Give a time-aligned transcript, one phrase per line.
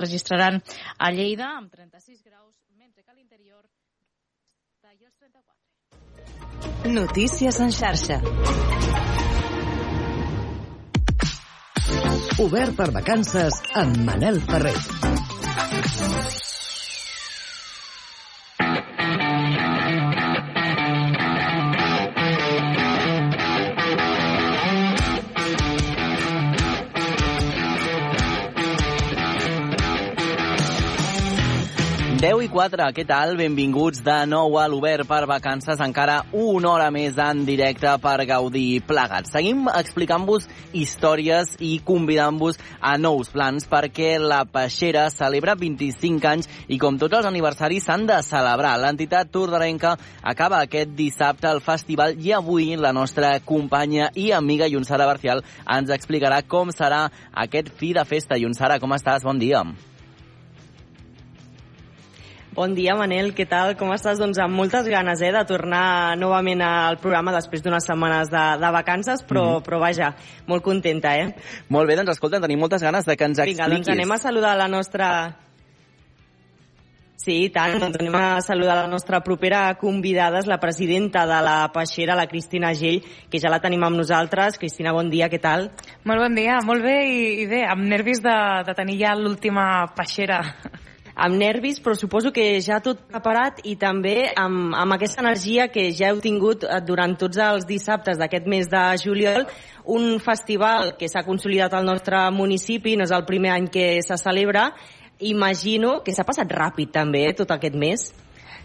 [0.00, 0.62] registraran
[0.98, 3.68] a Lleida amb 36 graus, mentre que a l'interior
[5.00, 6.92] i els 34.
[6.92, 8.20] Notícies en xarxa.
[12.44, 14.76] Obert per vacances amb Manel Ferrer.
[32.40, 33.34] 10 i 4, què tal?
[33.36, 38.80] Benvinguts de nou a l'Obert per vacances, encara una hora més en directe per gaudir
[38.88, 39.34] plegats.
[39.34, 46.80] Seguim explicant-vos històries i convidant-vos a nous plans perquè la Peixera celebra 25 anys i
[46.80, 48.72] com tots els aniversaris s'han de celebrar.
[48.80, 55.12] L'entitat tordarenca acaba aquest dissabte el festival i avui la nostra companya i amiga Yonsara
[55.12, 57.04] Barcial ens explicarà com serà
[57.44, 58.40] aquest fi de festa.
[58.40, 59.28] Yonsara, com estàs?
[59.28, 59.60] Bon dia.
[59.60, 59.89] Bon dia,
[62.56, 63.76] Manel, què tal?
[63.78, 64.18] Com estàs?
[64.18, 68.70] Doncs amb moltes ganes eh, de tornar novament al programa després d'unes setmanes de, de
[68.72, 69.64] vacances, però, mm -hmm.
[69.64, 70.14] però vaja,
[70.46, 71.34] molt contenta, eh?
[71.68, 73.56] Molt bé, doncs escolta, tenim moltes ganes de que ens expliquis.
[73.56, 75.36] Vinga, doncs anem a saludar la nostra...
[77.16, 77.78] Sí, tant.
[77.78, 82.26] Doncs anem a saludar la nostra propera convidada, és la presidenta de la Peixera, la
[82.26, 84.56] Cristina Gell, que ja la tenim amb nosaltres.
[84.58, 85.70] Cristina, bon dia, què tal?
[86.04, 89.92] Molt bon dia, molt bé i, i bé, amb nervis de, de tenir ja l'última
[89.94, 90.40] Peixera
[91.20, 95.90] amb nervis, però suposo que ja tot preparat i també amb, amb aquesta energia que
[95.96, 99.44] ja heu tingut eh, durant tots els dissabtes d'aquest mes de juliol,
[99.92, 104.16] un festival que s'ha consolidat al nostre municipi, no és el primer any que se
[104.20, 104.70] celebra,
[105.20, 108.08] imagino que s'ha passat ràpid també eh, tot aquest mes.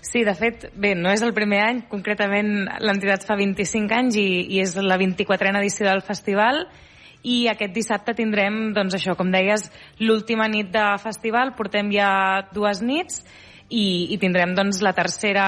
[0.05, 4.27] Sí, de fet, bé, no és el primer any, concretament l'entitat fa 25 anys i,
[4.53, 6.67] i és la 24a edició del festival
[7.25, 9.65] i aquest dissabte tindrem, doncs això, com deies,
[9.99, 12.09] l'última nit de festival, portem ja
[12.53, 13.23] dues nits
[13.69, 15.45] i, i tindrem doncs, la, tercera,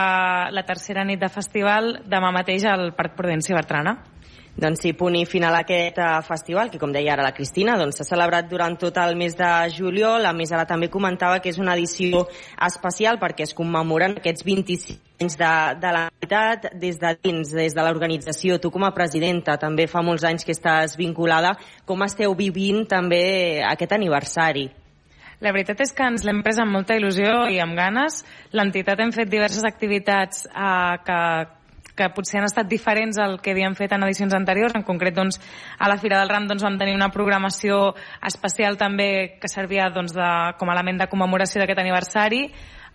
[0.49, 3.97] la tercera nit de festival demà mateix al Parc Prudència Bertrana.
[4.57, 7.75] Doncs sí, punt i final a aquest uh, festival, que com deia ara la Cristina,
[7.77, 10.25] doncs s'ha celebrat durant tot el mes de juliol.
[10.25, 12.23] A més, ara també comentava que és una edició
[12.65, 17.85] especial perquè es commemoren aquests 25 anys de, de l'entitat des de dins, des de
[17.85, 18.57] l'organització.
[18.57, 21.53] Tu com a presidenta també fa molts anys que estàs vinculada.
[21.85, 24.65] Com esteu vivint també aquest aniversari?
[25.45, 28.23] La veritat és que ens l'hem pres amb molta il·lusió i amb ganes.
[28.57, 31.19] L'entitat hem fet diverses activitats eh, que,
[31.97, 34.75] que potser han estat diferents al que havíem fet en edicions anteriors.
[34.77, 35.41] En concret, doncs,
[35.79, 40.15] a la Fira del Ram doncs, vam tenir una programació especial també que servia doncs,
[40.15, 42.47] de, com a element de commemoració d'aquest aniversari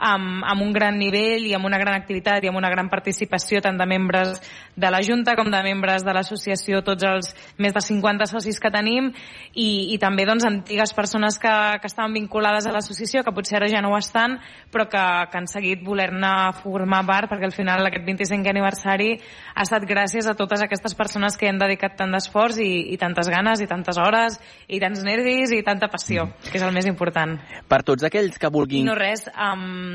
[0.02, 3.62] amb, amb un gran nivell i amb una gran activitat i amb una gran participació
[3.62, 4.40] tant de membres
[4.74, 7.30] de la Junta com de membres de l'associació, tots els
[7.62, 9.12] més de 50 socis que tenim
[9.54, 13.70] i, i també doncs, antigues persones que, que estaven vinculades a l'associació, que potser ara
[13.70, 14.38] ja no ho estan,
[14.72, 19.12] però que, que han seguit voler-ne formar part, perquè al final aquest 25è aniversari
[19.54, 23.30] ha estat gràcies a totes aquestes persones que han dedicat tant d'esforç i, i tantes
[23.30, 26.50] ganes i tantes hores i tants nervis i tanta passió, mm.
[26.50, 27.36] que és el més important.
[27.68, 28.88] Per tots aquells que vulguin...
[28.88, 29.91] No res, um,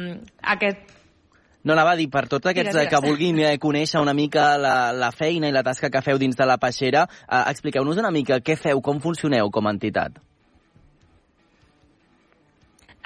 [0.56, 0.96] aquest
[1.68, 2.94] no, anava a dir, per tots aquests digues, digues.
[2.94, 6.38] que vulguin eh, conèixer una mica la, la feina i la tasca que feu dins
[6.40, 10.22] de la peixera, eh, expliqueu-nos una mica què feu, com funcioneu com a entitat.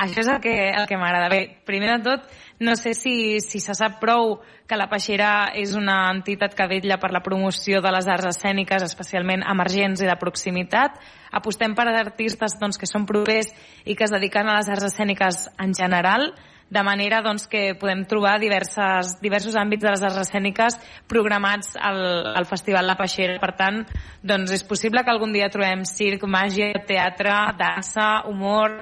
[0.01, 1.27] Això és el que, el que m'agrada.
[1.29, 2.29] Bé, primer de tot,
[2.65, 6.97] no sé si, si se sap prou que la Peixera és una entitat que vetlla
[6.97, 10.97] per la promoció de les arts escèniques, especialment emergents i de proximitat.
[11.37, 13.53] Apostem per artistes doncs, que són propers
[13.85, 16.31] i que es dediquen a les arts escèniques en general,
[16.71, 20.77] de manera doncs, que podem trobar diverses, diversos àmbits de les arts escèniques
[21.11, 21.99] programats al,
[22.39, 23.35] al Festival La Peixera.
[23.43, 23.81] Per tant,
[24.23, 28.79] doncs, és possible que algun dia trobem circ, màgia, teatre, dansa, humor,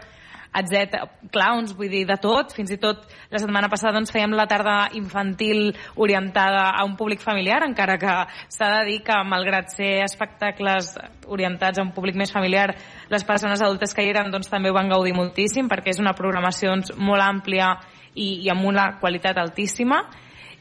[0.55, 1.05] etc.
[1.33, 2.53] Clowns, vull dir, de tot.
[2.55, 7.21] Fins i tot la setmana passada doncs, fèiem la tarda infantil orientada a un públic
[7.21, 8.15] familiar, encara que
[8.49, 10.95] s'ha de dir que, malgrat ser espectacles
[11.27, 12.71] orientats a un públic més familiar,
[13.09, 16.15] les persones adultes que hi eren doncs, també ho van gaudir moltíssim, perquè és una
[16.17, 17.75] programació doncs, molt àmplia
[18.15, 20.03] i, i amb una qualitat altíssima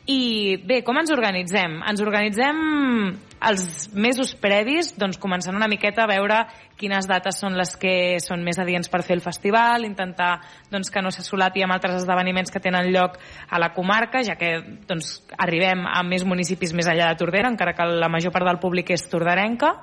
[0.09, 1.83] i bé, com ens organitzem?
[1.85, 2.61] Ens organitzem
[3.39, 6.41] els mesos previs, doncs començant una miqueta a veure
[6.79, 10.41] quines dates són les que són més adients per fer el festival, intentar
[10.73, 13.19] doncs, que no se solapi amb altres esdeveniments que tenen lloc
[13.49, 14.57] a la comarca, ja que
[14.89, 18.63] doncs, arribem a més municipis més enllà de Tordera, encara que la major part del
[18.63, 19.75] públic és tordarenca.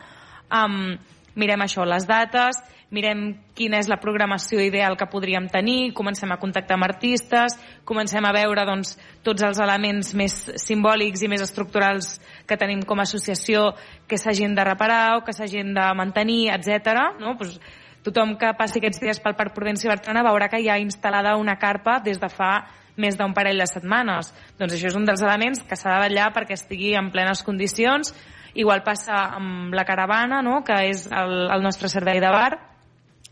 [0.51, 0.95] Um,
[1.35, 2.61] mirem això, les dates,
[2.95, 7.57] mirem quina és la programació ideal que podríem tenir, comencem a contactar amb artistes,
[7.87, 12.15] comencem a veure doncs, tots els elements més simbòlics i més estructurals
[12.47, 13.71] que tenim com a associació
[14.07, 17.18] que s'hagin de reparar o que s'hagin de mantenir, etc.
[17.19, 17.36] No?
[17.38, 17.59] Pues,
[18.06, 21.57] tothom que passi aquests dies pel Parc Prudència Bertrana veurà que hi ha instal·lada una
[21.62, 24.31] carpa des de fa més d'un parell de setmanes.
[24.59, 28.13] Doncs això és un dels elements que s'ha de vetllar perquè estigui en plenes condicions.
[28.56, 30.62] Igual passa amb la caravana, no?
[30.63, 32.53] que és el, el nostre servei de bar,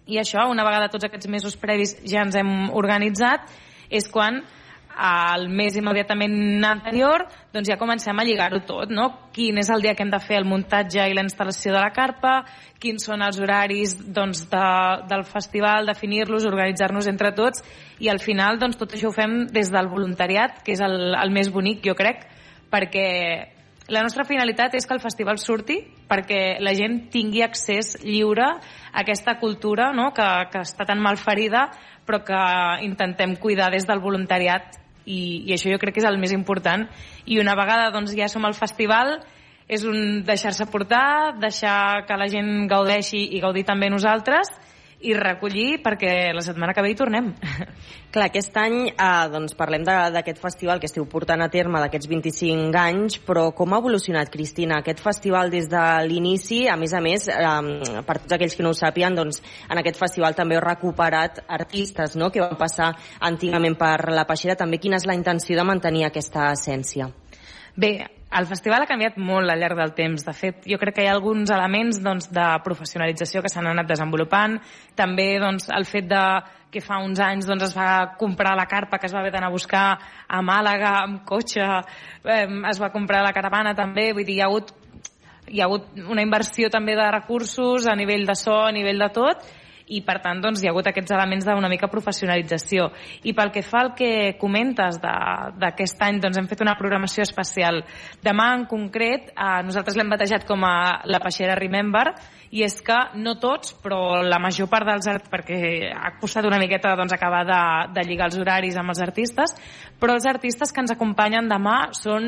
[0.06, 3.48] i això, una vegada tots aquests mesos previs ja ens hem organitzat,
[3.88, 4.42] és quan
[4.96, 9.30] al mes immediatament anterior doncs ja comencem a lligar-ho tot, no?
[9.34, 11.94] Quin és el dia que hem de fer el muntatge i la instal·lació de la
[11.96, 12.44] carpa,
[12.82, 14.68] quins són els horaris doncs, de,
[15.10, 17.64] del festival, definir-los, organitzar-nos entre tots
[18.00, 21.34] i al final doncs, tot això ho fem des del voluntariat, que és el, el
[21.34, 22.26] més bonic, jo crec,
[22.74, 23.10] perquè
[23.92, 29.02] la nostra finalitat és que el festival surti perquè la gent tingui accés lliure a
[29.02, 30.12] aquesta cultura no?
[30.16, 31.68] que, que està tan mal ferida
[32.08, 32.44] però que
[32.86, 36.88] intentem cuidar des del voluntariat i, i això jo crec que és el més important.
[37.26, 39.18] I una vegada doncs, ja som al festival
[39.68, 44.52] és un deixar-se portar, deixar que la gent gaudeixi i gaudir també nosaltres
[45.04, 47.30] i recollir perquè la setmana que ve hi tornem.
[48.14, 52.80] Clar, aquest any eh, doncs parlem d'aquest festival que esteu portant a terme d'aquests 25
[52.80, 56.64] anys, però com ha evolucionat, Cristina, aquest festival des de l'inici?
[56.70, 60.00] A més a més, eh, per tots aquells que no ho sàpien, doncs, en aquest
[60.00, 64.56] festival també heu recuperat artistes no?, que van passar antigament per la Peixera.
[64.60, 67.10] També quina és la intenció de mantenir aquesta essència?
[67.76, 67.96] Bé,
[68.40, 70.26] el festival ha canviat molt al llarg del temps.
[70.26, 73.90] De fet, jo crec que hi ha alguns elements doncs, de professionalització que s'han anat
[73.90, 74.58] desenvolupant.
[74.98, 76.24] També doncs, el fet de
[76.74, 79.52] que fa uns anys doncs, es va comprar la carpa que es va haver d'anar
[79.52, 79.86] a buscar
[80.28, 81.68] a Màlaga amb cotxe,
[82.26, 84.74] eh, es va comprar la caravana també, vull dir, hi ha hagut
[85.54, 89.10] hi ha hagut una inversió també de recursos a nivell de so, a nivell de
[89.14, 89.44] tot,
[89.88, 92.90] i per tant doncs, hi ha hagut aquests elements d'una mica professionalització.
[93.24, 97.84] I pel que fa al que comentes d'aquest any, doncs hem fet una programació especial.
[98.24, 102.14] Demà en concret, eh, nosaltres l'hem batejat com a la Peixera Remember,
[102.54, 106.60] i és que no tots, però la major part dels artistes, perquè ha costat una
[106.62, 107.62] miqueta doncs, acabar de,
[107.96, 109.56] de lligar els horaris amb els artistes,
[109.98, 112.28] però els artistes que ens acompanyen demà són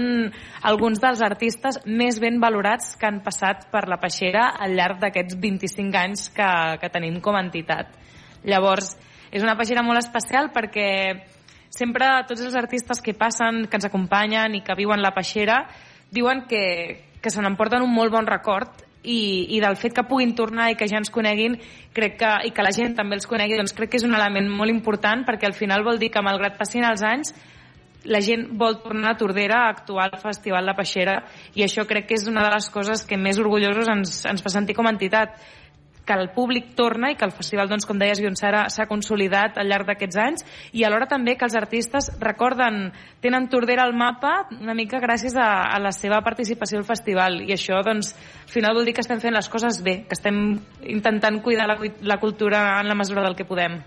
[0.66, 5.38] alguns dels artistes més ben valorats que han passat per la Peixera al llarg d'aquests
[5.44, 6.50] 25 anys que,
[6.81, 7.94] que tenim com a entitat.
[8.50, 8.95] Llavors,
[9.30, 10.88] és una peixera molt especial perquè
[11.69, 15.66] sempre tots els artistes que passen, que ens acompanyen i que viuen la peixera,
[16.10, 16.66] diuen que,
[17.21, 20.78] que se n'emporten un molt bon record i, i del fet que puguin tornar i
[20.80, 21.57] que ja ens coneguin
[21.96, 24.50] crec que, i que la gent també els conegui doncs crec que és un element
[24.52, 27.36] molt important perquè al final vol dir que malgrat passin els anys
[28.06, 31.19] la gent vol tornar a Tordera a actuar al Festival La Peixera
[31.57, 34.54] i això crec que és una de les coses que més orgullosos ens, ens fa
[34.54, 35.40] sentir com a entitat
[36.06, 39.69] que el públic torna i que el festival, doncs, com deies, Bionsara, s'ha consolidat al
[39.72, 40.46] llarg d'aquests anys
[40.78, 42.92] i alhora també que els artistes recorden,
[43.25, 47.56] tenen Tordera al mapa una mica gràcies a, a la seva participació al festival i
[47.57, 48.13] això, doncs,
[48.46, 51.80] al final vol dir que estem fent les coses bé, que estem intentant cuidar la,
[52.02, 53.81] la cultura en la mesura del que podem.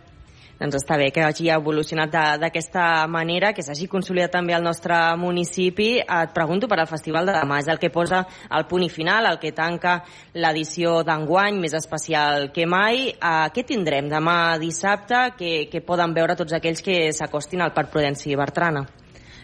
[0.58, 2.10] Doncs està bé que hagi evolucionat
[2.42, 6.00] d'aquesta manera, que s'hagi consolidat també al nostre municipi.
[6.02, 9.28] Et pregunto per al Festival de demà, és el que posa el punt i final,
[9.30, 10.00] el que tanca
[10.34, 13.12] l'edició d'enguany, més especial que mai.
[13.14, 17.94] Uh, què tindrem demà dissabte que, que poden veure tots aquells que s'acostin al Parc
[17.94, 18.82] Prudència i Bertrana?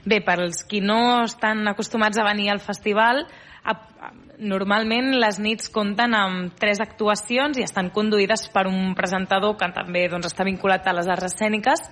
[0.04, 3.22] Bé, per als qui no estan acostumats a venir al festival,
[4.38, 10.06] normalment les nits compten amb tres actuacions i estan conduïdes per un presentador que també
[10.08, 11.84] doncs, està vinculat a les arts escèniques.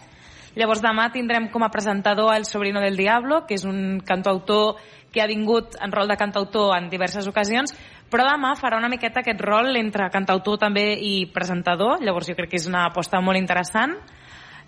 [0.56, 4.76] Llavors demà tindrem com a presentador El Sobrino del Diablo, que és un cantautor
[5.12, 7.72] que ha vingut en rol de cantautor en diverses ocasions,
[8.12, 12.52] però demà farà una miqueta aquest rol entre cantautor també i presentador, llavors jo crec
[12.52, 13.96] que és una aposta molt interessant.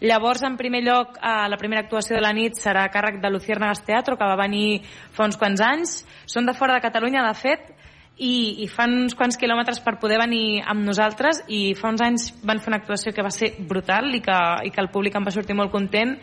[0.00, 3.30] Llavors, en primer lloc, eh, la primera actuació de la nit serà a càrrec de
[3.30, 4.82] Luciérnagas Teatro, que va venir
[5.14, 6.00] fa uns quants anys.
[6.26, 7.74] Són de fora de Catalunya, de fet,
[8.16, 12.28] i, i fan uns quants quilòmetres per poder venir amb nosaltres i fa uns anys
[12.46, 14.36] van fer una actuació que va ser brutal i que,
[14.68, 16.14] i que el públic en va sortir molt content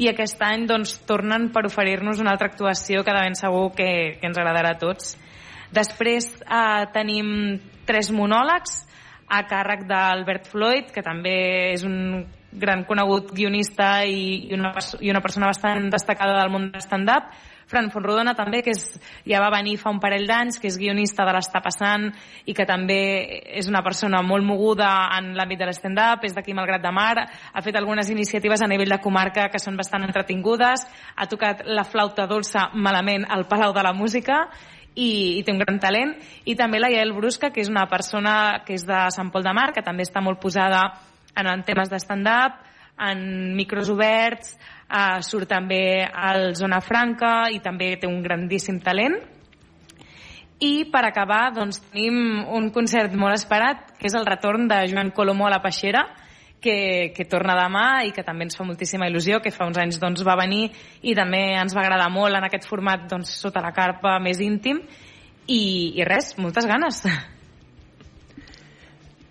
[0.00, 4.16] i aquest any doncs, tornen per oferir-nos una altra actuació que de ben segur que,
[4.20, 5.14] que ens agradarà a tots.
[5.74, 8.80] Després eh, tenim tres monòlegs
[9.28, 11.36] a càrrec d'Albert Floyd, que també
[11.74, 12.24] és un
[12.54, 17.34] gran conegut guionista i, i, una, i una persona bastant destacada del món de stand-up.
[17.64, 18.82] Fran Fonrodona també, que és,
[19.24, 22.10] ja va venir fa un parell d'anys, que és guionista de l'Està passant
[22.44, 22.98] i que també
[23.56, 27.64] és una persona molt moguda en l'àmbit de l'stand-up, és d'aquí Malgrat de Mar, ha
[27.64, 30.84] fet algunes iniciatives a nivell de comarca que són bastant entretingudes,
[31.16, 34.44] ha tocat la flauta dolça malament al Palau de la Música
[34.94, 38.60] i, i té un gran talent i també la Yael Brusca que és una persona
[38.66, 40.84] que és de Sant Pol de Mar que també està molt posada
[41.36, 42.62] en, en temes de stand-up,
[42.98, 44.54] en micros oberts,
[44.88, 49.20] eh, surt també al Zona Franca i també té un grandíssim talent.
[50.64, 55.10] i per acabar doncs, tenim un concert molt esperat, que és el retorn de Joan
[55.10, 56.06] Colomó a la Peixera,
[56.64, 59.98] que, que torna demà i que també ens fa moltíssima il·lusió, que fa uns anys
[60.00, 60.70] doncs, va venir
[61.02, 64.80] i també ens va agradar molt en aquest format doncs, sota la carpa més íntim
[65.44, 65.60] i,
[65.98, 67.02] i res, moltes ganes.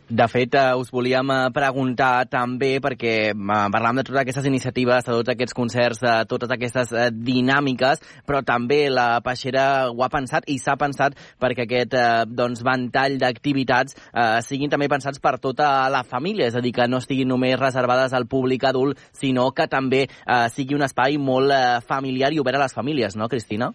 [0.09, 3.35] De fet, eh, us volíem eh, preguntar també, perquè eh,
[3.71, 8.41] parlàvem de totes aquestes iniciatives, de tots aquests concerts, de totes aquestes eh, dinàmiques, però
[8.43, 13.95] també la Peixera ho ha pensat i s'ha pensat perquè aquest eh, doncs, ventall d'activitats
[14.11, 17.55] eh, siguin també pensats per tota la família, és a dir, que no estiguin només
[17.55, 22.43] reservades al públic adult, sinó que també eh, sigui un espai molt eh, familiar i
[22.43, 23.71] obert a les famílies, no, Cristina?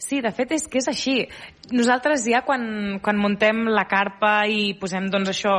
[0.00, 1.14] Sí, de fet és que és així.
[1.76, 2.62] Nosaltres ja quan,
[3.04, 5.52] quan muntem la carpa i posem doncs això,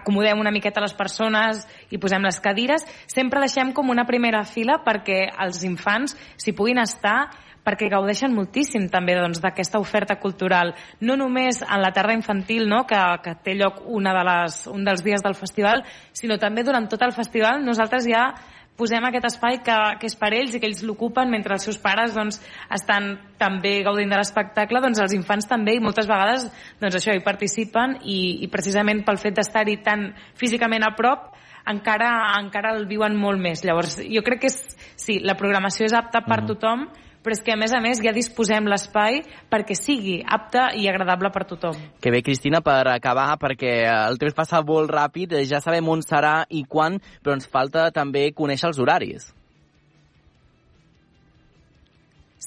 [0.00, 1.62] acomodem una miqueta les persones
[1.94, 6.82] i posem les cadires, sempre deixem com una primera fila perquè els infants s'hi puguin
[6.82, 7.28] estar
[7.68, 10.72] perquè gaudeixen moltíssim també doncs, d'aquesta doncs, oferta cultural,
[11.04, 12.84] no només en la tarda infantil, no?
[12.88, 15.84] que, que té lloc una de les, un dels dies del festival,
[16.16, 18.30] sinó també durant tot el festival nosaltres ja
[18.78, 21.80] posem aquest espai que, que és per ells i que ells l'ocupen mentre els seus
[21.82, 22.38] pares doncs,
[22.74, 26.46] estan també gaudint de l'espectacle, doncs els infants també i moltes vegades
[26.80, 31.34] doncs, això hi participen i, i precisament pel fet d'estar-hi tan físicament a prop
[31.68, 33.60] encara, encara el viuen molt més.
[33.66, 34.56] Llavors, jo crec que és,
[34.96, 36.54] sí, la programació és apta per -huh.
[36.54, 36.86] tothom,
[37.28, 39.18] però és que a més a més ja disposem l'espai
[39.52, 41.76] perquè sigui apte i agradable per tothom.
[42.00, 46.46] Que bé, Cristina, per acabar, perquè el temps passa molt ràpid, ja sabem on serà
[46.48, 49.26] i quan, però ens falta també conèixer els horaris.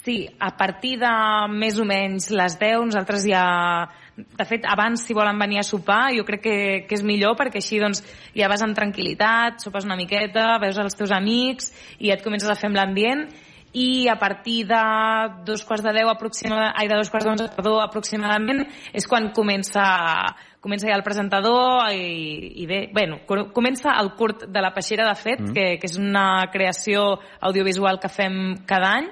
[0.01, 1.11] Sí, a partir de
[1.53, 3.43] més o menys les 10 nosaltres ja
[4.17, 6.57] de fet, abans si volen venir a sopar jo crec que,
[6.89, 8.01] que és millor perquè així doncs,
[8.33, 11.69] ja vas amb tranquil·litat, sopes una miqueta, veus els teus amics
[11.99, 13.27] i ja et comences a fer amb l'ambient
[13.73, 14.81] i a partir de
[15.45, 19.83] dos quarts de deu aproximadament, ai, de dos quarts d'onze, perdó, aproximadament, és quan comença,
[20.59, 23.21] comença ja el presentador i, i bé, bueno,
[23.55, 25.53] comença el curt de la peixera, de fet, mm.
[25.55, 29.11] que, que és una creació audiovisual que fem cada any,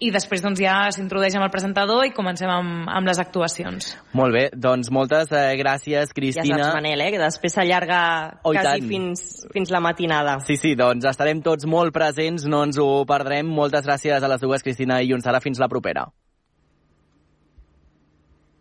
[0.00, 3.92] i després doncs, ja s'introdueix amb el presentador i comencem amb, amb les actuacions.
[4.16, 6.56] Molt bé, doncs moltes eh, gràcies, Cristina.
[6.56, 8.00] Ja saps, Manel, eh, que després s'allarga
[8.40, 10.38] oh, quasi fins, fins la matinada.
[10.46, 13.52] Sí, sí, doncs estarem tots molt presents, no ens ho perdrem.
[13.60, 15.44] Moltes gràcies a les dues, Cristina i Sara.
[15.44, 16.08] Fins la propera.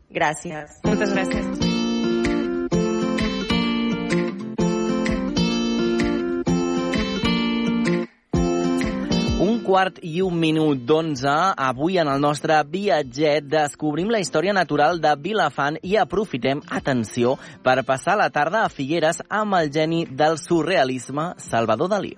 [0.09, 0.79] Gràcies.
[0.83, 1.68] Moltes gràcies.
[9.69, 11.29] Quart i un minut d'onze.
[11.53, 17.83] Avui en el nostre viatget descobrim la història natural de Vilafant i aprofitem, atenció, per
[17.85, 22.15] passar la tarda a Figueres amb el geni del surrealisme, Salvador Dalí.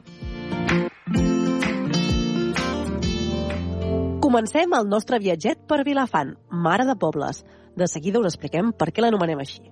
[4.23, 7.43] Comencem el nostre viatget per Vilafant, mare de pobles.
[7.75, 9.65] De seguida us expliquem per què l'anomenem així.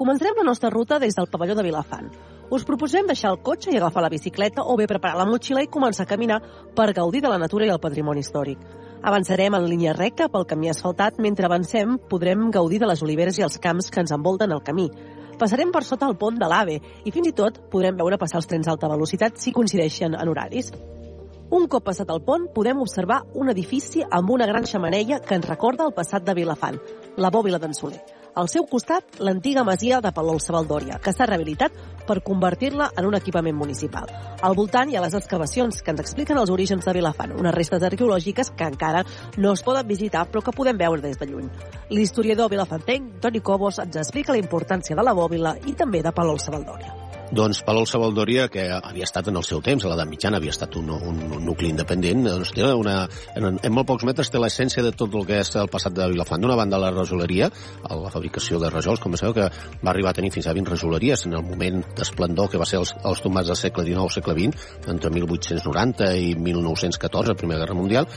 [0.00, 2.08] Començarem la nostra ruta des del pavelló de Vilafant,
[2.50, 5.70] us proposem deixar el cotxe i agafar la bicicleta o bé preparar la motxilla i
[5.70, 6.40] començar a caminar
[6.76, 8.58] per gaudir de la natura i el patrimoni històric.
[9.02, 11.18] Avançarem en línia recta pel camí asfaltat.
[11.18, 14.86] Mentre avancem, podrem gaudir de les oliveres i els camps que ens envolten el camí.
[15.40, 18.46] Passarem per sota el pont de l'AVE i fins i tot podrem veure passar els
[18.46, 20.70] trens d'alta velocitat si coincideixen en horaris.
[21.52, 25.48] Un cop passat el pont, podem observar un edifici amb una gran xamaneia que ens
[25.50, 26.78] recorda el passat de Vilafant,
[27.16, 28.21] la bòbila d'en Soler.
[28.34, 31.74] Al seu costat, l'antiga masia de Palol Sabaldòria, que s'ha rehabilitat
[32.08, 34.08] per convertir-la en un equipament municipal.
[34.40, 37.84] Al voltant hi ha les excavacions que ens expliquen els orígens de Vilafant, unes restes
[37.90, 39.04] arqueològiques que encara
[39.36, 41.50] no es poden visitar però que podem veure des de lluny.
[41.90, 46.40] L'historiador vilafantenc, Toni Cobos, ens explica la importància de la bòbila i també de Palol
[46.40, 47.21] Sabaldòria.
[47.32, 50.74] Doncs Palol Sabaldòria, que havia estat en el seu temps, a l'edat mitjana, havia estat
[50.76, 54.84] un, un, un nucli independent, doncs té una, en, en molt pocs metres té l'essència
[54.84, 56.44] de tot el que és el passat de Vilafant.
[56.44, 57.48] D'una banda, la rajoleria,
[57.88, 59.48] la fabricació de rajols, com sabeu, que
[59.80, 62.82] va arribar a tenir fins a 20 rajoleries en el moment d'esplendor que va ser
[62.82, 67.80] els, els tomats del segle XIX segle XX, entre 1890 i 1914, la Primera Guerra
[67.80, 68.12] Mundial,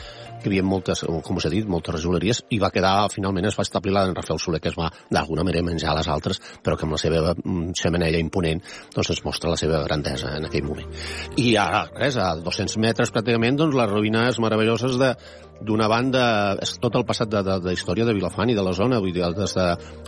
[0.46, 3.66] que hi havia moltes, com s'ha dit, moltes rajoleries, i va quedar, finalment es va
[3.66, 6.86] establir la d'en Rafael Soler, que es va d'alguna manera menjar les altres, però que
[6.88, 8.62] amb la seva mm, xemeneia imponent
[8.94, 10.94] doncs es mostra la seva grandesa en aquell moment.
[11.42, 15.14] I ara, res, a 200 metres pràcticament, doncs les ruïnes meravelloses de,
[15.62, 16.24] d'una banda,
[16.62, 19.14] és tot el passat de, de, de història de Vilafant i de la zona, vull
[19.16, 19.56] dir, des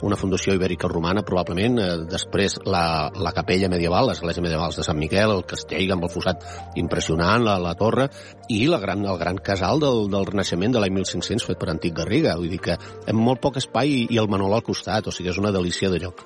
[0.01, 4.99] d'una fundació ibèrica romana, probablement, eh, després la, la capella medieval, l'església medieval de Sant
[4.99, 6.43] Miquel, el castell amb el fossat
[6.81, 8.09] impressionant, la, la torre,
[8.49, 11.95] i la gran, el gran casal del, del Renaixement de l'any 1500 fet per Antic
[12.01, 12.77] Garriga, vull dir que
[13.07, 15.91] en molt poc espai i, i el Manol al costat, o sigui, és una delícia
[15.93, 16.25] de lloc.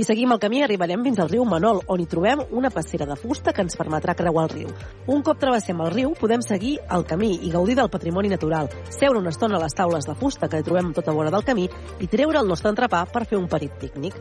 [0.00, 3.18] Si seguim el camí arribarem fins al riu Manol, on hi trobem una passera de
[3.20, 4.70] fusta que ens permetrà creuar el riu.
[5.12, 9.20] Un cop travessem el riu, podem seguir el camí i gaudir del patrimoni natural, seure
[9.20, 11.68] una estona a les taules de fusta que trobem tota vora del camí
[12.00, 14.16] i treure el nostre entrepà per fer un petit pícnic.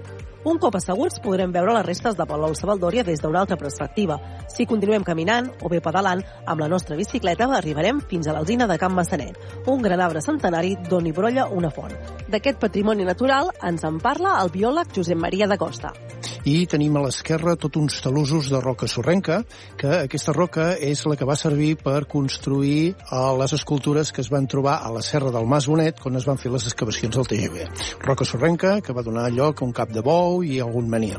[0.48, 4.16] Un cop asseguts, podrem veure les restes de Palol Sabaldòria des d'una altra perspectiva.
[4.48, 8.78] Si continuem caminant o bé pedalant, amb la nostra bicicleta arribarem fins a l'alzina de
[8.80, 9.36] Can Massanet,
[9.68, 11.92] un gran arbre centenari d'on hi brolla una font.
[12.32, 16.19] D'aquest patrimoni natural ens en parla el biòleg Josep Maria de Costa.
[16.50, 19.42] I tenim a l'esquerra tot uns talusos de roca sorrenca,
[19.80, 24.32] que aquesta roca és la que va servir per construir eh, les escultures que es
[24.34, 27.28] van trobar a la serra del Mas Bonet quan es van fer les excavacions del
[27.30, 27.66] TGV.
[28.06, 31.18] Roca sorrenca que va donar lloc a un cap de bou i algun menir.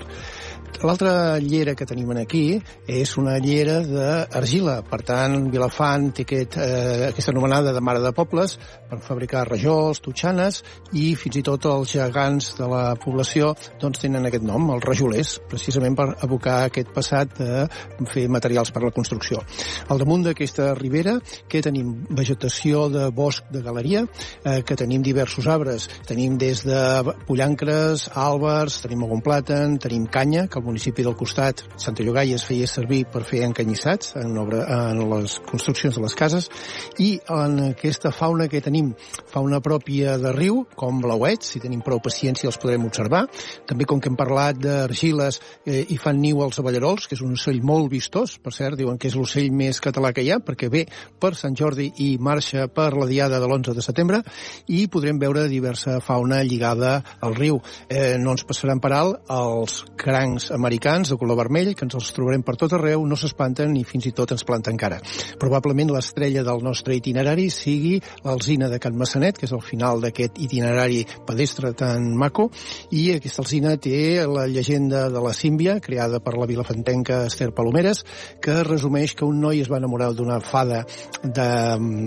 [0.81, 2.57] L'altra llera que tenim aquí
[2.89, 4.79] és una llera d'argila.
[4.89, 8.57] Per tant, Vilafant té aquest, eh, aquesta anomenada de mare de pobles
[8.89, 10.63] per fabricar rajols, totxanes
[10.97, 15.41] i fins i tot els gegants de la població doncs, tenen aquest nom, els rajolers,
[15.49, 19.41] precisament per evocar aquest passat de fer materials per a la construcció.
[19.89, 24.05] Al damunt d'aquesta ribera que tenim vegetació de bosc de galeria,
[24.45, 25.89] eh, que tenim diversos arbres.
[26.07, 26.81] Tenim des de
[27.27, 32.45] pollancres, àlbers, tenim algun plàtan, tenim canya, que al municipi del costat, Santa Llogaia, es
[32.45, 36.51] feia servir per fer encanyissats en, obra, en les construccions de les cases,
[36.99, 38.93] i en aquesta fauna que tenim,
[39.33, 43.27] fauna pròpia de riu, com blauets, si tenim prou paciència els podrem observar.
[43.67, 44.59] També, com que hem parlat
[44.91, 48.77] d'argiles, eh, hi fan niu els aballarols, que és un ocell molt vistós, per cert,
[48.79, 50.87] diuen que és l'ocell més català que hi ha, perquè ve
[51.21, 54.23] per Sant Jordi i marxa per la diada de l'11 de setembre,
[54.69, 57.61] i podrem veure diversa fauna lligada al riu.
[57.89, 62.13] Eh, no ens passaran per alt els crancs americans de color vermell, que ens els
[62.17, 65.01] trobarem per tot arreu, no s'espanten i fins i tot ens planten cara.
[65.39, 70.41] Probablement l'estrella del nostre itinerari sigui l'alzina de Can Massanet, que és el final d'aquest
[70.41, 72.51] itinerari pedestre tan maco,
[72.91, 78.05] i aquesta alzina té la llegenda de la símbia, creada per la vilafantenca Esther Palomeres,
[78.41, 80.85] que resumeix que un noi es va enamorar d'una fada
[81.23, 81.49] de,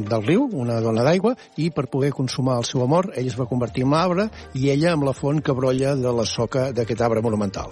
[0.10, 3.50] del riu, una dona d'aigua, i per poder consumar el seu amor, ell es va
[3.50, 7.22] convertir en arbre i ella amb la font que brolla de la soca d'aquest arbre
[7.22, 7.72] monumental.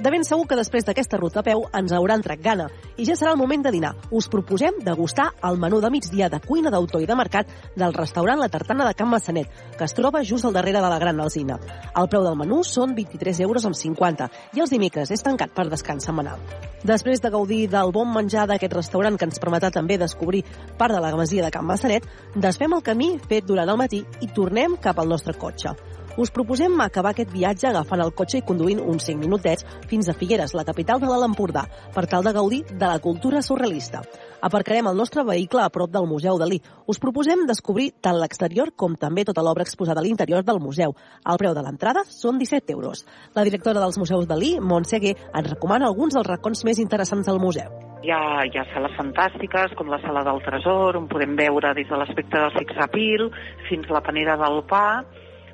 [0.00, 3.12] De ben segur que després d'aquesta ruta a peu ens haurà entrat gana i ja
[3.18, 3.90] serà el moment de dinar.
[4.16, 8.40] Us proposem degustar el menú de migdia de cuina d'autor i de mercat del restaurant
[8.40, 11.58] La Tartana de Can Massanet, que es troba just al darrere de la Gran Alzina.
[11.92, 15.68] El preu del menú són 23 euros amb 50 i els dimecres és tancat per
[15.68, 16.40] descans setmanal.
[16.80, 20.46] Després de gaudir del bon menjar d'aquest restaurant que ens permetrà també descobrir
[20.78, 24.32] part de la masia de Can Massanet, desfem el camí fet durant el matí i
[24.32, 25.76] tornem cap al nostre cotxe.
[26.20, 30.12] Us proposem acabar aquest viatge agafant el cotxe i conduint uns 5 minutets fins a
[30.12, 31.62] Figueres, la capital de l'Alt Empordà,
[31.94, 34.02] per tal de gaudir de la cultura surrealista.
[34.44, 36.58] Aparcarem el nostre vehicle a prop del Museu Dalí.
[36.84, 40.92] Us proposem descobrir tant l'exterior com també tota l'obra exposada a l'interior del museu.
[41.24, 43.06] El preu de l'entrada són 17 euros.
[43.32, 47.72] La directora dels museus Dalí, Montseguer, ens recomana alguns dels racons més interessants del museu.
[48.04, 51.88] Hi ha, hi ha sales fantàstiques, com la sala del tresor, on podem veure des
[51.88, 53.28] de l'aspecte del appeal
[53.72, 55.02] fins la panera del pa,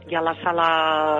[0.06, 0.66] hi ha la sala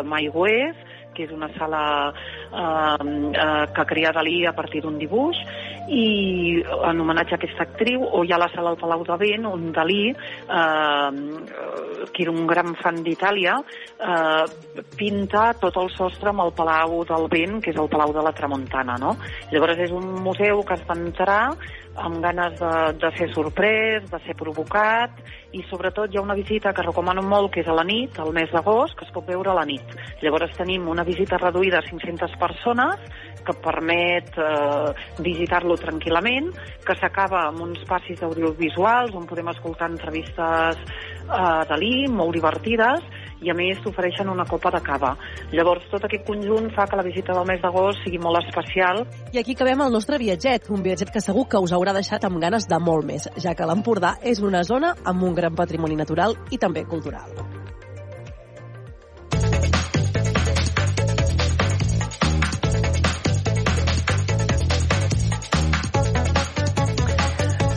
[0.07, 0.86] Maigüés,
[1.17, 5.41] que és una sala eh, eh, que crea Dalí a partir d'un dibuix
[5.89, 9.47] i en homenatge a aquesta actriu o hi ha la sala al Palau de Vent
[9.49, 11.11] on Dalí eh,
[12.13, 14.45] que era un gran fan d'Itàlia eh,
[14.99, 18.35] pinta tot el sostre amb el Palau del Vent que és el Palau de la
[18.37, 19.17] Tramuntana no?
[19.53, 21.43] llavors és un museu que has d'entrar
[21.97, 25.17] amb ganes de, de ser sorprès, de ser provocat
[25.57, 28.35] i sobretot hi ha una visita que recomano molt que és a la nit, al
[28.37, 29.95] mes d'agost, que es pot veure a la nit.
[30.21, 33.07] Llavors tenim una visita reduïda a 500 persones
[33.47, 34.91] que permet eh,
[35.23, 36.51] visitar-lo tranquil·lament,
[36.85, 43.07] que s'acaba amb uns passis audiovisuals on podem escoltar entrevistes eh, Dalí, molt divertides,
[43.45, 45.13] i a més t'ofereixen una copa de cava.
[45.53, 49.05] Llavors tot aquest conjunt fa que la visita del mes d'agost sigui molt especial.
[49.33, 52.41] I aquí acabem el nostre viatget, un viatget que segur que us haurà deixat amb
[52.43, 56.37] ganes de molt més, ja que l'Empordà és una zona amb un gran patrimoni natural
[56.51, 57.56] i també cultural.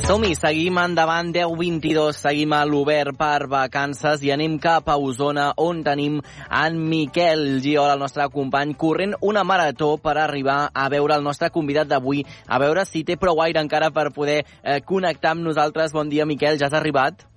[0.10, 5.84] Som-hi, seguim endavant, 10-22, seguim a l'Obert per vacances i anem cap a Osona, on
[5.86, 6.16] tenim
[6.50, 11.54] en Miquel Giol, el nostre company, corrent una marató per arribar a veure el nostre
[11.54, 15.94] convidat d'avui, a veure si té prou aire encara per poder eh, connectar amb nosaltres.
[15.94, 17.30] Bon dia, Miquel, ja has arribat?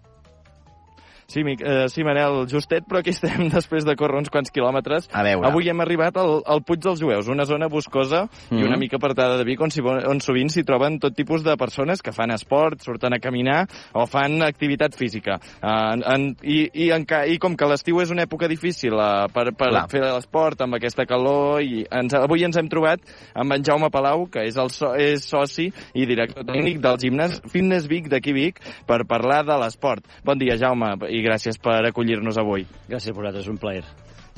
[1.33, 5.09] Sí, eh, sí, Manel, justet, però aquí estem després de córrer uns quants quilòmetres.
[5.17, 5.49] A veure.
[5.49, 8.61] Avui hem arribat al, al Puig dels Jueus, una zona boscosa mm -hmm.
[8.61, 11.57] i una mica apartada de Vic, on, si, on sovint s'hi troben tot tipus de
[11.57, 15.41] persones que fan esport, surten a caminar o fan activitat física.
[15.63, 19.55] Uh, en, i, i, en, I com que l'estiu és una època difícil uh, per,
[19.57, 19.89] per Clar.
[19.89, 23.01] fer l'esport amb aquesta calor, i ens, avui ens hem trobat
[23.35, 27.41] amb en Jaume Palau, que és, el so, és soci i director tècnic del gimnàs
[27.49, 30.05] Fitness Vic d'aquí Vic, per parlar de l'esport.
[30.25, 32.67] Bon dia, Jaume, i gràcies per acollir-nos avui.
[32.89, 33.85] Gràcies a vosaltres, un plaer.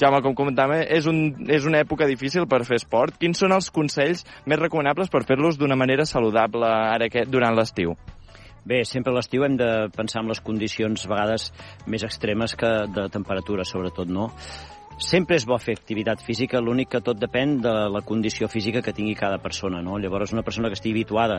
[0.01, 3.15] Jaume, com comentàvem, és, un, és una època difícil per fer esport.
[3.21, 7.95] Quins són els consells més recomanables per fer-los d'una manera saludable ara que, durant l'estiu?
[8.65, 11.51] Bé, sempre a l'estiu hem de pensar en les condicions a vegades
[11.87, 14.31] més extremes que de temperatura, sobretot, no?
[14.95, 18.93] Sempre és bo fer activitat física, l'únic que tot depèn de la condició física que
[18.95, 19.97] tingui cada persona, no?
[19.99, 21.39] Llavors, una persona que estigui habituada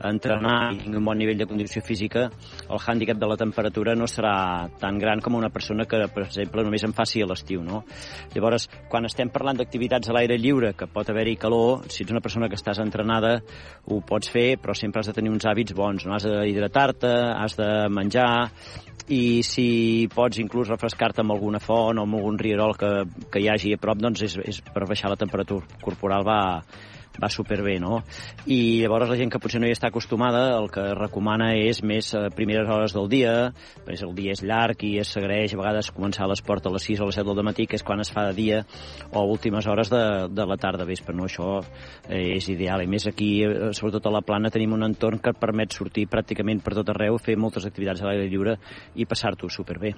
[0.00, 2.30] a entrenar i tingui un bon nivell de condició física,
[2.64, 6.64] el hàndicap de la temperatura no serà tan gran com una persona que, per exemple,
[6.64, 7.82] només en faci a l'estiu, no?
[8.32, 12.24] Llavors, quan estem parlant d'activitats a l'aire lliure, que pot haver-hi calor, si ets una
[12.24, 13.36] persona que estàs entrenada,
[13.84, 16.16] ho pots fer, però sempre has de tenir uns hàbits bons, no?
[16.16, 18.48] Has d'hidratar-te, has de menjar,
[19.12, 19.66] i si
[20.14, 22.90] pots inclús refrescar-te amb alguna font o amb algun rierol que,
[23.30, 26.40] que hi hagi a prop, doncs és, és per baixar la temperatura corporal va,
[27.20, 28.02] va superbé, no?
[28.50, 32.10] I llavors la gent que potser no hi està acostumada el que recomana és més
[32.18, 33.34] a primeres hores del dia,
[33.86, 37.00] perquè el dia és llarg i es s'agraeix a vegades començar l'esport a les 6
[37.00, 38.64] o a les 7 del matí, que és quan es fa de dia,
[39.12, 41.28] o últimes hores de, de la tarda vespre, no?
[41.28, 41.60] Això
[42.08, 42.82] eh, és ideal.
[42.82, 46.08] I més aquí, eh, sobretot a la plana, tenim un entorn que et permet sortir
[46.10, 48.58] pràcticament per tot arreu, fer moltes activitats a l'aire lliure
[48.94, 49.94] i passar-t'ho superbé.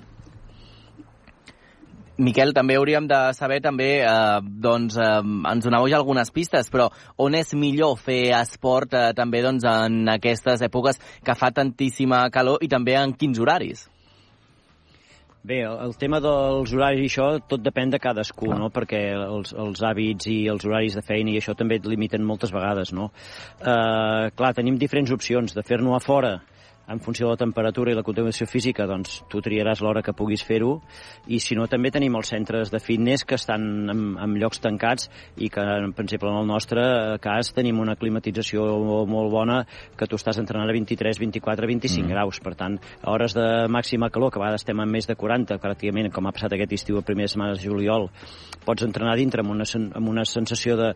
[2.16, 5.20] Miquel, també hauríem de saber també, eh, doncs, eh,
[5.52, 10.08] ens donàveu ja algunes pistes, però on és millor fer esport eh, també doncs, en
[10.08, 13.84] aquestes èpoques que fa tantíssima calor i també en quins horaris?
[15.46, 18.72] Bé, el, tema dels horaris i això tot depèn de cadascú, no?
[18.74, 22.50] perquè els, els hàbits i els horaris de feina i això també et limiten moltes
[22.50, 22.90] vegades.
[22.96, 23.12] No?
[23.60, 26.32] Eh, clar, tenim diferents opcions de fer-nos a fora
[26.88, 30.44] en funció de la temperatura i la contaminació física, doncs tu triaràs l'hora que puguis
[30.46, 30.76] fer-ho,
[31.26, 35.10] i si no també tenim els centres de fitness que estan en, en llocs tancats
[35.36, 35.64] i que,
[35.96, 36.84] per exemple, en el nostre
[37.22, 38.66] cas tenim una climatització
[39.08, 39.60] molt bona
[39.98, 42.14] que tu estàs entrenant a 23, 24, 25 mm.
[42.14, 45.18] graus, per tant, a hores de màxima calor, que a vegades estem a més de
[45.18, 48.08] 40, pràcticament, com ha passat aquest estiu a primeres setmanes de juliol,
[48.66, 50.92] pots entrenar dintre amb una, amb una sensació de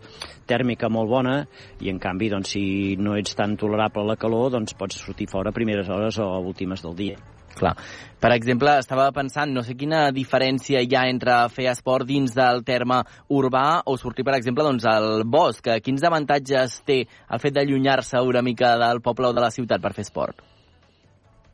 [0.46, 1.36] tèrmica molt bona
[1.80, 5.28] i, en canvi, doncs, si no ets tan tolerable a la calor, doncs pots sortir
[5.30, 7.16] fora a primeres hores o últimes del dia.
[7.54, 7.74] Clar.
[8.20, 12.62] Per exemple, estava pensant, no sé quina diferència hi ha entre fer esport dins del
[12.64, 15.66] terme urbà o sortir, per exemple, doncs, al bosc.
[15.82, 19.92] Quins avantatges té el fet d'allunyar-se una mica del poble o de la ciutat per
[19.96, 20.49] fer esport?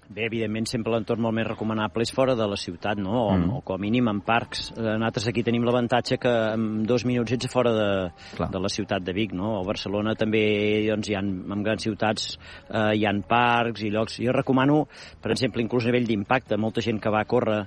[0.06, 3.14] Bé, evidentment, sempre l'entorn molt més recomanable és fora de la ciutat, no?
[3.24, 3.54] O, mm.
[3.58, 4.68] o com a mínim en parcs.
[4.76, 7.88] Eh, nosaltres aquí tenim l'avantatge que en dos minuts ets fora de,
[8.36, 8.48] Clar.
[8.52, 9.56] de la ciutat de Vic, no?
[9.58, 10.42] A Barcelona també
[10.86, 14.20] doncs, hi ha, en grans ciutats eh, hi han parcs i llocs.
[14.22, 14.84] Jo recomano,
[15.22, 17.58] per exemple, inclús a nivell d'impacte, molta gent que va a córrer,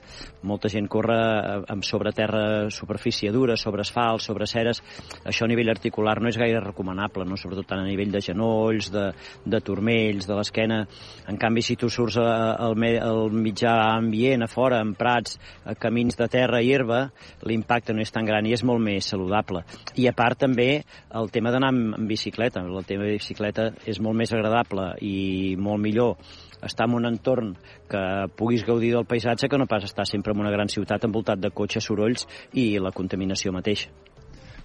[0.48, 4.80] molta gent corre eh, amb sobre terra, superfície dura, sobre asfalt, sobre ceres,
[5.26, 7.36] això a nivell articular no és gaire recomanable, no?
[7.36, 9.10] sobretot tant a nivell de genolls, de,
[9.44, 10.86] de turmells, de l'esquena.
[11.28, 12.29] En canvi, si tu surts a
[12.66, 17.02] el, el mitjà ambient, a fora, en prats, a camins de terra i herba,
[17.48, 19.64] l'impacte no és tan gran i és molt més saludable.
[19.96, 20.70] I a part també
[21.16, 22.64] el tema d'anar amb, bicicleta.
[22.66, 26.18] El tema de bicicleta és molt més agradable i molt millor
[26.66, 27.54] estar en un entorn
[27.90, 28.04] que
[28.36, 31.54] puguis gaudir del paisatge que no pas estar sempre en una gran ciutat envoltat de
[31.56, 33.94] cotxes, sorolls i la contaminació mateixa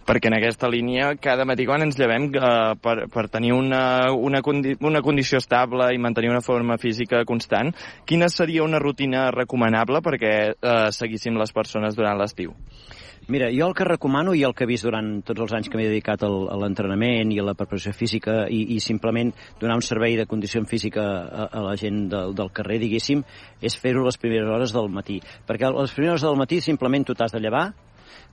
[0.07, 4.43] perquè en aquesta línia cada matí quan ens llevem eh, per, per tenir una, una,
[4.45, 7.73] condi una condició estable i mantenir una forma física constant,
[8.05, 12.55] quina seria una rutina recomanable perquè eh, seguíssim les persones durant l'estiu?
[13.27, 15.79] Mira, jo el que recomano i el que he vist durant tots els anys que
[15.81, 19.31] m'he dedicat al, a l'entrenament i a la preparació física i, i simplement
[19.63, 23.25] donar un servei de condició física a, a la gent del, del carrer, diguéssim,
[23.65, 25.23] és fer-ho les primeres hores del matí.
[25.49, 27.71] Perquè les primeres hores del matí simplement tu t'has de llevar,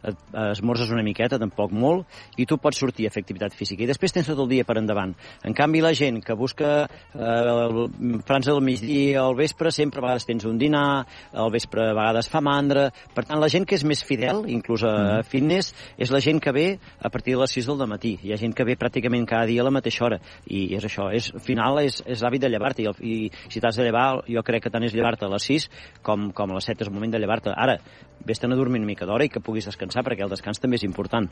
[0.03, 3.83] esmorzes una miqueta, tampoc molt, i tu pots sortir a fer activitat física.
[3.83, 5.13] I després tens tot el dia per endavant.
[5.47, 7.87] En canvi, la gent que busca eh,
[8.27, 12.29] frança del migdia al vespre, sempre a vegades tens un dinar, al vespre a vegades
[12.31, 12.89] fa mandra...
[13.11, 15.27] Per tant, la gent que és més fidel, inclús a mm.
[15.27, 16.67] fitness, és la gent que ve
[16.99, 18.15] a partir de les 6 del matí.
[18.23, 20.21] Hi ha gent que ve pràcticament cada dia a la mateixa hora.
[20.47, 22.85] I és això, és, al final és, és l'hàbit de llevar-te.
[22.87, 25.67] I, I si t'has de llevar, jo crec que tant és llevar-te a les 6
[26.05, 27.51] com, com a les 7 és el moment de llevar-te.
[27.51, 27.77] Ara,
[28.25, 30.87] vés-te'n a dormir una mica d'hora i que puguis descansar, perquè el descans també és
[30.87, 31.27] important.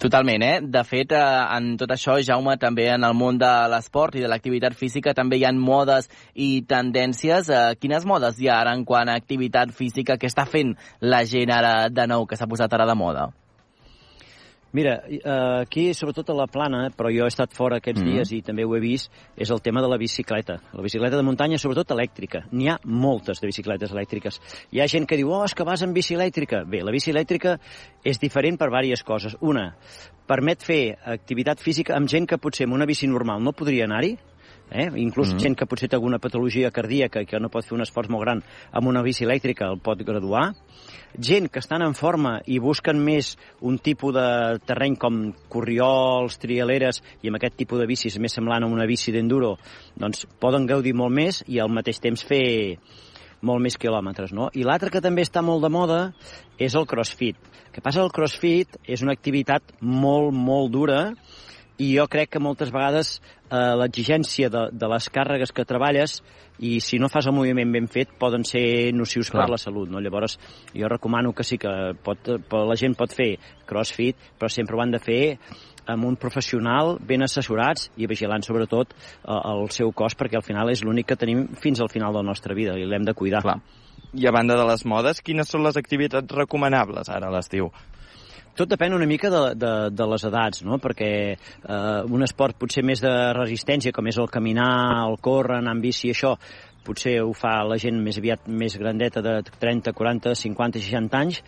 [0.00, 0.60] Totalment, eh?
[0.62, 4.30] De fet, eh, en tot això, Jaume, també en el món de l'esport i de
[4.32, 7.50] l'activitat física també hi ha modes i tendències.
[7.50, 10.16] Eh, quines modes hi ha ara en quant a activitat física?
[10.16, 13.28] Què està fent la gent ara de nou, que s'ha posat ara de moda?
[14.72, 15.20] Mira, eh,
[15.62, 18.14] aquí, sobretot a la plana, però jo he estat fora aquests mm -hmm.
[18.14, 20.60] dies i també ho he vist, és el tema de la bicicleta.
[20.72, 22.46] La bicicleta de muntanya, sobretot elèctrica.
[22.52, 24.40] N'hi ha moltes de bicicletes elèctriques.
[24.70, 26.64] Hi ha gent que diu, oh, és que vas en bici elèctrica.
[26.64, 27.58] Bé, la bici elèctrica
[28.04, 29.36] és diferent per diverses coses.
[29.40, 29.74] Una,
[30.26, 34.16] permet fer activitat física amb gent que potser amb una bici normal no podria anar-hi,
[34.70, 34.90] eh?
[34.96, 35.42] inclús mm -hmm.
[35.42, 38.42] gent que potser té alguna patologia cardíaca que no pot fer un esforç molt gran
[38.72, 40.54] amb una bici elèctrica el pot graduar
[41.18, 47.02] gent que estan en forma i busquen més un tipus de terreny com corriols, trialeres
[47.22, 49.56] i amb aquest tipus de bicis més semblant a una bici d'enduro,
[49.96, 52.78] doncs poden gaudir molt més i al mateix temps fer
[53.42, 54.50] molt més quilòmetres, no?
[54.52, 56.00] I l'altre que també està molt de moda
[56.60, 57.36] és el crossfit.
[57.66, 61.00] El que passa el crossfit és una activitat molt, molt dura
[61.80, 63.16] i jo crec que moltes vegades
[63.48, 66.18] eh, l'exigència de, de les càrregues que treballes
[66.60, 69.46] i si no fas el moviment ben fet poden ser nocius Clar.
[69.46, 69.88] per la salut.
[69.88, 70.00] No?
[70.04, 70.36] Llavors
[70.76, 71.72] jo recomano que sí que
[72.04, 73.32] pot, la gent pot fer
[73.68, 75.22] crossfit, però sempre ho han de fer
[75.90, 80.68] amb un professional ben assessorats i vigilant sobretot eh, el seu cos perquè al final
[80.72, 83.40] és l'únic que tenim fins al final de la nostra vida i l'hem de cuidar.
[83.46, 83.60] Clar.
[84.12, 87.70] I a banda de les modes, quines són les activitats recomanables ara a l'estiu?
[88.56, 90.78] Tot depèn una mica de, de, de les edats, no?
[90.82, 94.72] perquè eh, un esport potser més de resistència, com és el caminar,
[95.06, 96.34] el córrer, anar amb bici, això,
[96.84, 101.40] potser ho fa la gent més aviat més grandeta de 30, 40, 50, 60 anys.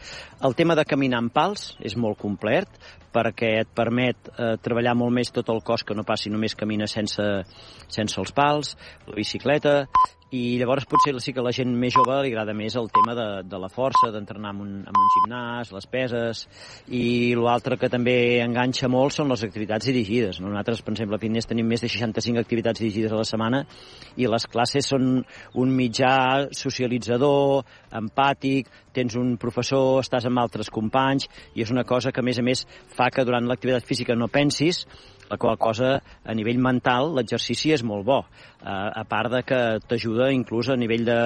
[0.45, 2.69] El tema de caminar amb pals és molt complet
[3.13, 6.89] perquè et permet eh, treballar molt més tot el cos que no passi només caminar
[6.89, 7.27] sense,
[7.93, 8.77] sense els pals,
[9.09, 9.83] la bicicleta,
[10.33, 13.27] i llavors potser sí que la gent més jove li agrada més el tema de,
[13.45, 16.47] de la força, d'entrenar en, un, en un gimnàs, les peses,
[16.89, 17.03] i
[17.37, 20.41] l'altre que també enganxa molt són les activitats dirigides.
[20.41, 20.49] No?
[20.49, 23.63] Nosaltres, per exemple, a Fitness tenim més de 65 activitats dirigides a la setmana
[24.17, 25.19] i les classes són
[25.61, 26.15] un mitjà
[26.57, 27.67] socialitzador,
[28.01, 32.41] empàtic, tens un professor, estàs amb altres companys, i és una cosa que, a més
[32.41, 32.65] a més,
[32.97, 34.87] fa que durant l'activitat física no pensis,
[35.33, 39.61] la qual cosa a nivell mental l'exercici és molt bo, eh, a part de que
[39.89, 41.19] t'ajuda inclús a nivell de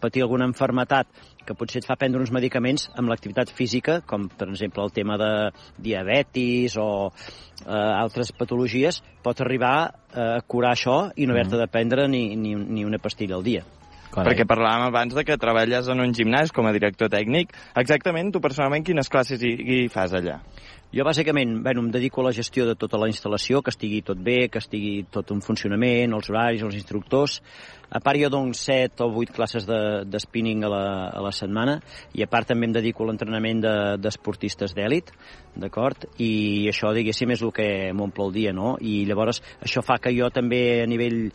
[0.00, 1.10] patir alguna enfermetat
[1.48, 5.16] que potser et fa prendre uns medicaments amb l'activitat física, com per exemple el tema
[5.18, 5.30] de
[5.78, 9.74] diabetis o eh, altres patologies, pot arribar
[10.08, 11.60] a curar això i no haver-te mm.
[11.64, 13.64] de prendre ni, ni, ni una pastilla al dia.
[14.08, 14.30] Carai.
[14.30, 17.52] Perquè parlàvem abans de que treballes en un gimnàs com a director tècnic.
[17.76, 20.38] Exactament, tu personalment quines classes hi, hi fas allà?
[20.88, 24.16] Jo, bàsicament, bueno, em dedico a la gestió de tota la instal·lació, que estigui tot
[24.24, 27.42] bé, que estigui tot en funcionament, els horaris, els instructors.
[27.92, 31.34] A part, jo dono 7 o 8 classes de, de spinning a la, a la
[31.36, 31.76] setmana
[32.16, 33.60] i a part també em dedico a l'entrenament
[34.00, 35.12] d'esportistes de, d'èlit,
[35.60, 36.08] d'acord?
[36.24, 38.78] I això, diguéssim, és el que m'omple el dia, no?
[38.80, 41.26] I llavors això fa que jo també a nivell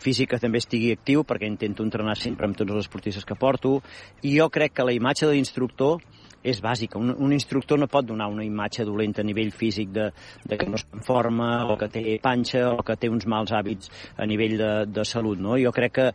[0.00, 3.80] físic també estigui actiu perquè intento entrenar sempre amb tots els esportistes que porto
[4.22, 6.00] i jo crec que la imatge de l'instructor
[6.46, 6.98] és bàsica.
[6.98, 10.10] Un, un instructor no pot donar una imatge dolenta a nivell físic de,
[10.44, 13.52] de que no està en forma, o que té panxa, o que té uns mals
[13.52, 15.40] hàbits a nivell de, de salut.
[15.42, 15.58] No?
[15.60, 16.08] Jo crec que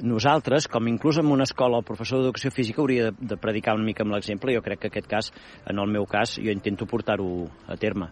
[0.00, 3.86] nosaltres, com inclús en una escola el professor d'educació física hauria de, de predicar una
[3.86, 5.32] mica amb l'exemple, jo crec que aquest cas,
[5.68, 8.10] en el meu cas, jo intento portar-ho a terme.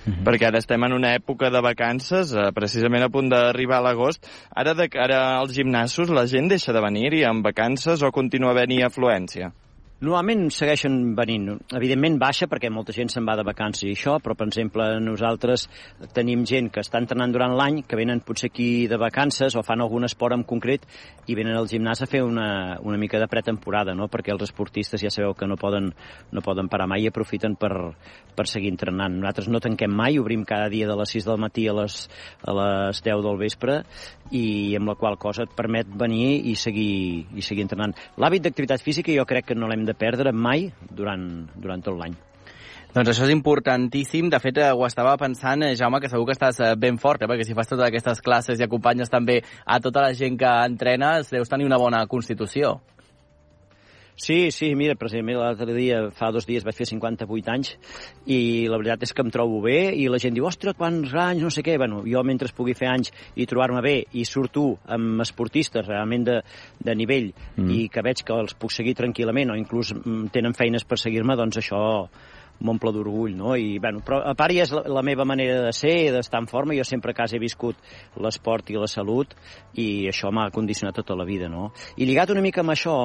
[0.00, 0.24] Mm -hmm.
[0.24, 4.26] perquè ara estem en una època de vacances, eh, precisament a punt d'arribar a l'agost.
[4.50, 8.82] Ara, de cara als gimnasos, la gent deixa de venir-hi en vacances o continua havent-hi
[8.82, 9.52] afluència?
[10.00, 11.58] Normalment segueixen venint.
[11.76, 15.66] Evidentment baixa perquè molta gent se'n va de vacances i això, però per exemple nosaltres
[16.16, 19.84] tenim gent que està entrenant durant l'any, que venen potser aquí de vacances o fan
[19.84, 20.86] algun esport en concret
[21.28, 24.08] i venen al gimnàs a fer una, una mica de pretemporada, no?
[24.08, 25.92] perquè els esportistes ja sabeu que no poden,
[26.32, 27.92] no poden parar mai i aprofiten per,
[28.32, 29.20] per seguir entrenant.
[29.20, 32.06] Nosaltres no tanquem mai, obrim cada dia de les 6 del matí a les,
[32.40, 33.82] a les 10 del vespre
[34.32, 37.92] i amb la qual cosa et permet venir i seguir, i seguir entrenant.
[38.16, 41.24] L'hàbit d'activitat física jo crec que no l'hem de perdre mai durant,
[41.56, 42.16] durant tot l'any.
[42.90, 44.30] Doncs això és importantíssim.
[44.30, 47.22] De fet, eh, ho estava pensant, eh, Jaume, que segur que estàs eh, ben fort,
[47.22, 47.28] eh?
[47.30, 51.30] perquè si fas totes aquestes classes i acompanyes també a tota la gent que entrenes,
[51.30, 52.80] deus tenir una bona constitució.
[54.20, 57.70] Sí, sí, mira, precisament l'altre dia, fa dos dies, vaig fer 58 anys
[58.28, 61.40] i la veritat és que em trobo bé i la gent diu, ostres, quants anys,
[61.46, 61.78] no sé què.
[61.80, 66.36] Bueno, jo mentre pugui fer anys i trobar-me bé i surto amb esportistes realment de,
[66.84, 67.70] de nivell mm.
[67.72, 71.38] i que veig que els puc seguir tranquil·lament o inclús mm, tenen feines per seguir-me,
[71.40, 71.80] doncs això
[72.60, 73.54] m'omple d'orgull, no?
[73.56, 76.50] I, bueno, però a part ja és la, la meva manera de ser, d'estar en
[76.50, 77.78] forma, jo sempre a casa he viscut
[78.20, 79.32] l'esport i la salut
[79.80, 81.70] i això m'ha condicionat tota la vida, no?
[81.96, 82.98] I lligat una mica amb això,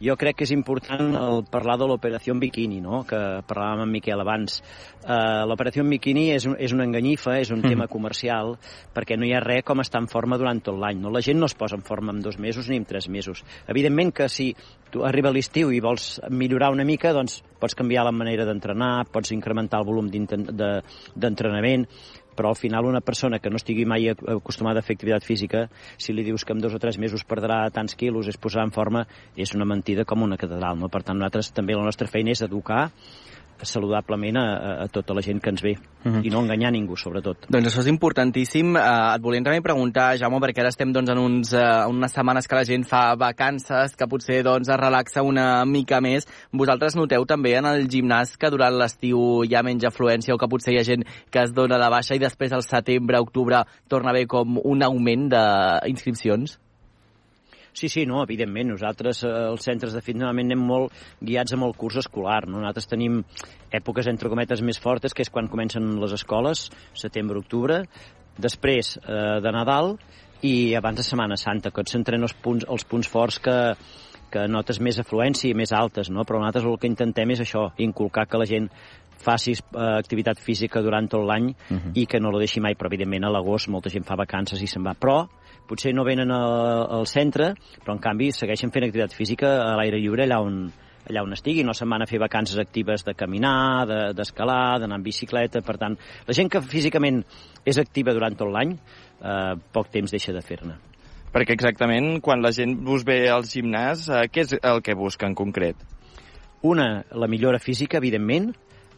[0.00, 3.02] jo crec que és important el parlar de l'operació Bikini, no?
[3.08, 4.58] que parlàvem amb Miquel abans.
[5.06, 7.72] Uh, l'operació Bikini és, un, és una enganyifa, és un mm.
[7.72, 8.56] tema comercial,
[8.94, 11.00] perquè no hi ha res com estar en forma durant tot l'any.
[11.00, 11.12] No?
[11.14, 13.42] La gent no es posa en forma en dos mesos ni en tres mesos.
[13.72, 14.50] Evidentment que si
[14.92, 19.32] tu arriba l'estiu i vols millorar una mica, doncs pots canviar la manera d'entrenar, pots
[19.32, 21.88] incrementar el volum d'entrenament,
[22.36, 25.66] però al final una persona que no estigui mai acostumada a fer activitat física,
[25.98, 28.74] si li dius que en dos o tres mesos perdrà tants quilos, es posarà en
[28.76, 30.78] forma, és una mentida com una catedral.
[30.78, 30.92] No?
[30.92, 32.90] Per tant, nosaltres també la nostra feina és educar
[33.62, 34.46] saludablement a,
[34.84, 36.24] a tota la gent que ens ve uh -huh.
[36.24, 37.46] i no enganyar ningú, sobretot.
[37.48, 38.74] Doncs això és importantíssim.
[38.74, 42.46] Uh, et volíem també preguntar, Jaume, perquè ara estem doncs, en uns, uh, unes setmanes
[42.48, 46.26] que la gent fa vacances, que potser doncs, es relaxa una mica més.
[46.52, 50.48] Vosaltres noteu també en el gimnàs que durant l'estiu hi ha menys afluència o que
[50.48, 54.08] potser hi ha gent que es dona de baixa i després al setembre, octubre, torna
[54.08, 56.58] a haver com un augment d'inscripcions?
[57.76, 58.70] Sí, sí, no, evidentment.
[58.72, 62.46] Nosaltres, eh, els centres de fitness, normalment anem molt guiats amb el curs escolar.
[62.48, 62.62] No?
[62.62, 63.18] Nosaltres tenim
[63.70, 67.82] èpoques, entre cometes, més fortes, que és quan comencen les escoles, setembre-octubre,
[68.40, 69.98] després eh, de Nadal
[70.40, 73.58] i abans de Setmana Santa, que et centren els punts, els punts forts que,
[74.32, 76.24] que notes més afluència i més altes, no?
[76.24, 78.70] però nosaltres el que intentem és això, inculcar que la gent
[79.20, 81.80] faci eh, activitat física durant tot l'any uh mhm.
[81.80, 81.92] -huh.
[81.94, 84.66] i que no la deixi mai, però evidentment a l'agost molta gent fa vacances i
[84.66, 84.94] se'n va.
[84.94, 85.26] Però
[85.68, 87.52] potser no venen al, al centre,
[87.82, 90.64] però en canvi segueixen fent activitat física a l'aire lliure allà on,
[91.10, 95.00] allà on estigui, no se'n van a fer vacances actives de caminar, d'escalar, de, d'anar
[95.00, 97.22] en bicicleta, per tant, la gent que físicament
[97.66, 98.76] és activa durant tot l'any,
[99.20, 100.78] eh, poc temps deixa de fer-ne.
[101.34, 105.28] Perquè exactament, quan la gent us ve al gimnàs, eh, què és el que busca
[105.28, 105.76] en concret?
[106.66, 108.54] Una, la millora física, evidentment,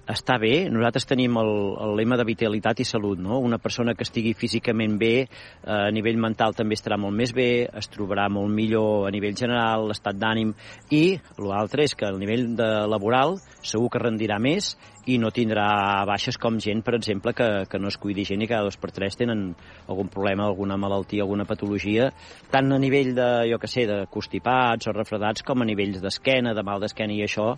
[0.09, 0.69] està bé.
[0.73, 1.53] Nosaltres tenim el,
[1.85, 3.39] el lema de vitalitat i salut, no?
[3.45, 5.29] Una persona que estigui físicament bé, eh,
[5.69, 9.89] a nivell mental també estarà molt més bé, es trobarà molt millor a nivell general,
[9.91, 10.55] l'estat d'ànim,
[10.97, 14.73] i l'altre és que a nivell de laboral segur que rendirà més
[15.09, 18.49] i no tindrà baixes com gent, per exemple, que, que no es cuidi gent i
[18.49, 19.51] cada dos per tres tenen
[19.89, 22.11] algun problema, alguna malaltia, alguna patologia,
[22.53, 26.53] tant a nivell de, jo que sé, de constipats o refredats com a nivells d'esquena,
[26.55, 27.55] de mal d'esquena i això,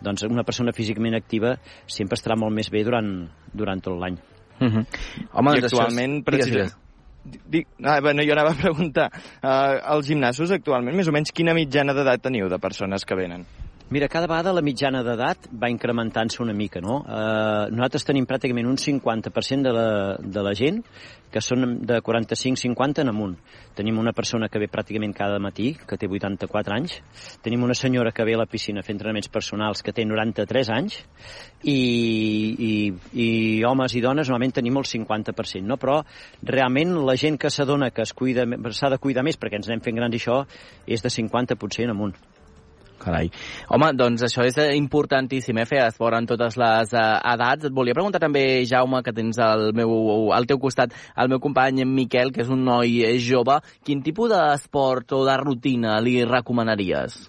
[0.00, 1.56] doncs una persona físicament activa
[1.86, 3.12] sempre estarà molt més bé durant,
[3.52, 4.18] durant tot l'any.
[4.58, 4.76] Uh mhm.
[4.76, 4.84] -huh.
[5.32, 6.72] Home, I doncs actualment, precisament,
[7.26, 9.10] Dic, ah, bueno, jo anava a preguntar,
[9.42, 13.44] uh, als gimnasos actualment, més o menys, quina mitjana d'edat teniu de persones que venen?
[13.88, 16.96] Mira, cada vegada la mitjana d'edat va incrementant-se una mica, no?
[17.06, 19.84] Eh, nosaltres tenim pràcticament un 50% de la,
[20.18, 20.80] de la gent
[21.30, 23.36] que són de 45-50 en amunt.
[23.78, 26.98] Tenim una persona que ve pràcticament cada matí, que té 84 anys.
[27.46, 30.98] Tenim una senyora que ve a la piscina fer entrenaments personals que té 93 anys.
[31.62, 31.78] I,
[32.58, 32.72] i,
[33.22, 33.28] i
[33.70, 35.78] homes i dones normalment tenim el 50%, no?
[35.78, 36.00] Però
[36.42, 40.18] realment la gent que s'adona que s'ha de cuidar més perquè ens anem fent grans
[40.18, 40.42] i això
[40.90, 42.18] és de 50 potser en amunt.
[43.06, 43.28] Carai.
[43.70, 47.68] Home, doncs això és importantíssim, eh, fer esport en totes les eh, edats.
[47.68, 51.84] Et volia preguntar també, Jaume, que tens al, meu, al teu costat el meu company
[51.86, 57.20] Miquel, que és un noi eh, jove, quin tipus d'esport o de rutina li recomanaries?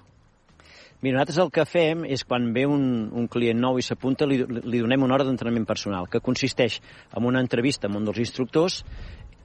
[1.05, 2.81] Mira, nosaltres el que fem és quan ve un,
[3.13, 6.79] un client nou i s'apunta, li, li donem una hora d'entrenament personal, que consisteix
[7.13, 8.79] en una entrevista amb un dels instructors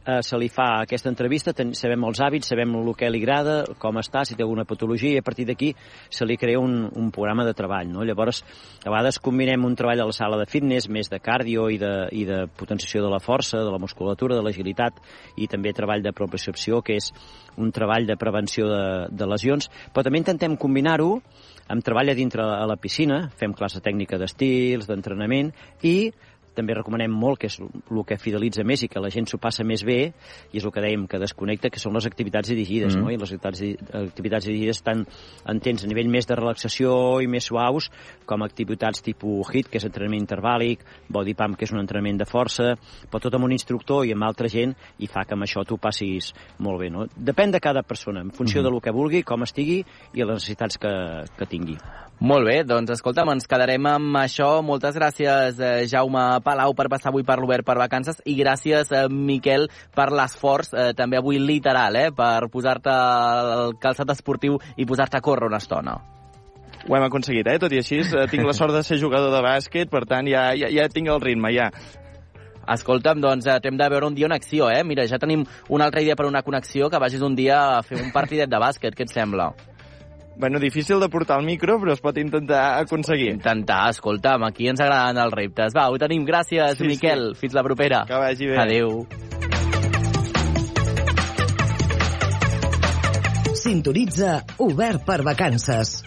[0.07, 3.57] eh, se li fa aquesta entrevista, ten, sabem els hàbits, sabem el que li agrada,
[3.83, 5.73] com està, si té alguna patologia, i a partir d'aquí
[6.11, 7.91] se li crea un, un programa de treball.
[7.93, 8.07] No?
[8.07, 8.43] Llavors,
[8.83, 11.93] a vegades combinem un treball a la sala de fitness, més de cardio i de,
[12.13, 14.99] i de potenciació de la força, de la musculatura, de l'agilitat,
[15.37, 17.13] i també treball de propriocepció, que és
[17.57, 21.19] un treball de prevenció de, de lesions, però també intentem combinar-ho
[21.73, 25.53] amb treball a dintre a la piscina, fem classe tècnica d'estils, d'entrenament,
[25.87, 26.11] i
[26.55, 29.65] també recomanem molt, que és el que fidelitza més i que la gent s'ho passa
[29.65, 30.13] més bé,
[30.53, 33.05] i és el que dèiem, que desconnecta, que són les activitats dirigides, mm -hmm.
[33.05, 33.11] no?
[33.11, 33.63] I les activitats,
[33.93, 35.07] activitats dirigides estan
[35.47, 37.91] en temps a nivell més de relaxació i més suaus,
[38.27, 42.25] com activitats tipus HIIT, que és entrenament intervàlic, body pump, que és un entrenament de
[42.25, 42.77] força,
[43.11, 45.79] però tot amb un instructor i amb altra gent, i fa que amb això tu
[45.79, 47.07] passis molt bé, no?
[47.17, 48.69] Depèn de cada persona, en funció mm -hmm.
[48.69, 49.85] de lo que vulgui, com estigui
[50.15, 51.79] i les necessitats que, que tingui.
[52.23, 54.63] Molt bé, doncs escolta'm, ens quedarem amb això.
[54.63, 59.09] Moltes gràcies, eh, Jaume Palau, per passar avui per l'Obert per vacances i gràcies, eh,
[59.09, 65.17] Miquel, per l'esforç, eh, també avui literal, eh, per posar-te el calçat esportiu i posar-te
[65.17, 65.97] a córrer una estona.
[66.89, 67.59] Ho hem aconseguit, eh?
[67.63, 70.51] Tot i així, eh, tinc la sort de ser jugador de bàsquet, per tant, ja,
[70.59, 71.71] ja, ja tinc el ritme, ja.
[72.73, 74.83] Escolta'm, doncs eh, t'hem de veure un dia en acció, eh?
[74.85, 78.03] Mira, ja tenim una altra idea per una connexió, que vagis un dia a fer
[78.03, 79.53] un partidet de bàsquet, què et sembla?
[80.37, 83.31] Bueno, difícil de portar el micro, però es pot intentar aconseguir.
[83.37, 85.77] Intentar, escolta'm, aquí ens agraden els reptes.
[85.77, 87.35] Va, ho tenim, gràcies, Sí, Miquel.
[87.37, 88.05] Fins la propera.
[88.09, 88.59] Que vagi bé.
[88.59, 89.07] Adéu.
[93.63, 96.03] Sintonitza Obert per Vacances.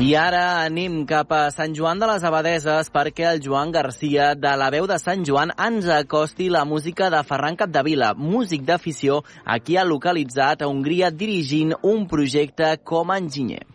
[0.00, 4.52] I ara anem cap a Sant Joan de les Abadeses perquè el Joan Garcia, de
[4.56, 9.76] la veu de Sant Joan, ens acosti la música de Ferran Capdevila, músic d'afició, aquí
[9.76, 13.66] ha localitzat a Hongria dirigint un projecte com a enginyer.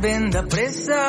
[0.00, 1.00] Ben de pressa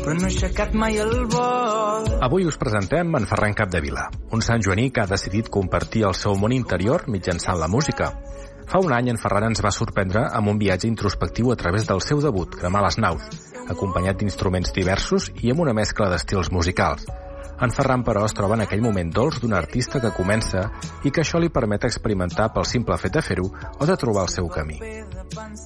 [0.00, 2.06] però no he aixecat mai el vol.
[2.24, 6.34] Avui us presentem en Ferran Capdevila, un sant joaní que ha decidit compartir el seu
[6.40, 8.08] món interior mitjançant la música.
[8.70, 12.02] Fa un any en Ferran ens va sorprendre amb un viatge introspectiu a través del
[12.02, 13.28] seu debut, Cremar les naus,
[13.68, 17.06] acompanyat d'instruments diversos i amb una mescla d'estils musicals.
[17.60, 20.66] En Ferran, però, es troba en aquell moment dolç d'un artista que comença
[21.04, 24.32] i que això li permet experimentar pel simple fet de fer-ho o de trobar el
[24.32, 24.80] seu camí.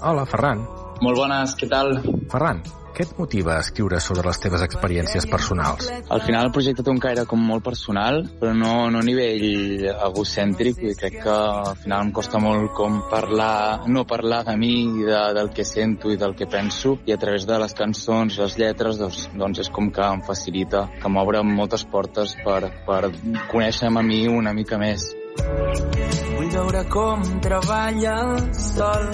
[0.03, 0.64] Hola, Ferran.
[1.05, 2.01] Molt bones, què tal?
[2.32, 2.64] Ferran,
[2.95, 5.88] què et motiva a escriure sobre les teves experiències personals?
[6.14, 9.82] Al final el projecte té un caire com molt personal, però no, no a nivell
[9.92, 14.72] egocèntric, i crec que al final em costa molt com parlar, no parlar de mi
[14.84, 18.38] i de, del que sento i del que penso, i a través de les cançons,
[18.45, 23.03] les lletres, doncs, doncs és com que em facilita, que m'obre moltes portes per, per
[23.51, 25.11] conèixer-me a mi una mica més.
[25.34, 29.11] Vull veure com treballa el sol.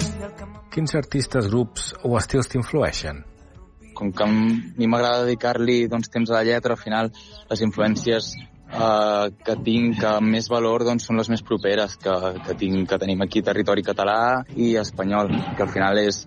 [0.71, 3.25] Quins artistes, grups o estils t'influeixen?
[4.01, 7.11] Com que a mi m'agrada dedicar-li doncs, temps a la lletra, al final
[7.51, 12.15] les influències eh, que tinc que més valor doncs, són les més properes que,
[12.47, 14.17] que, tinc, que tenim aquí territori català
[14.55, 16.23] i espanyol, que al final és,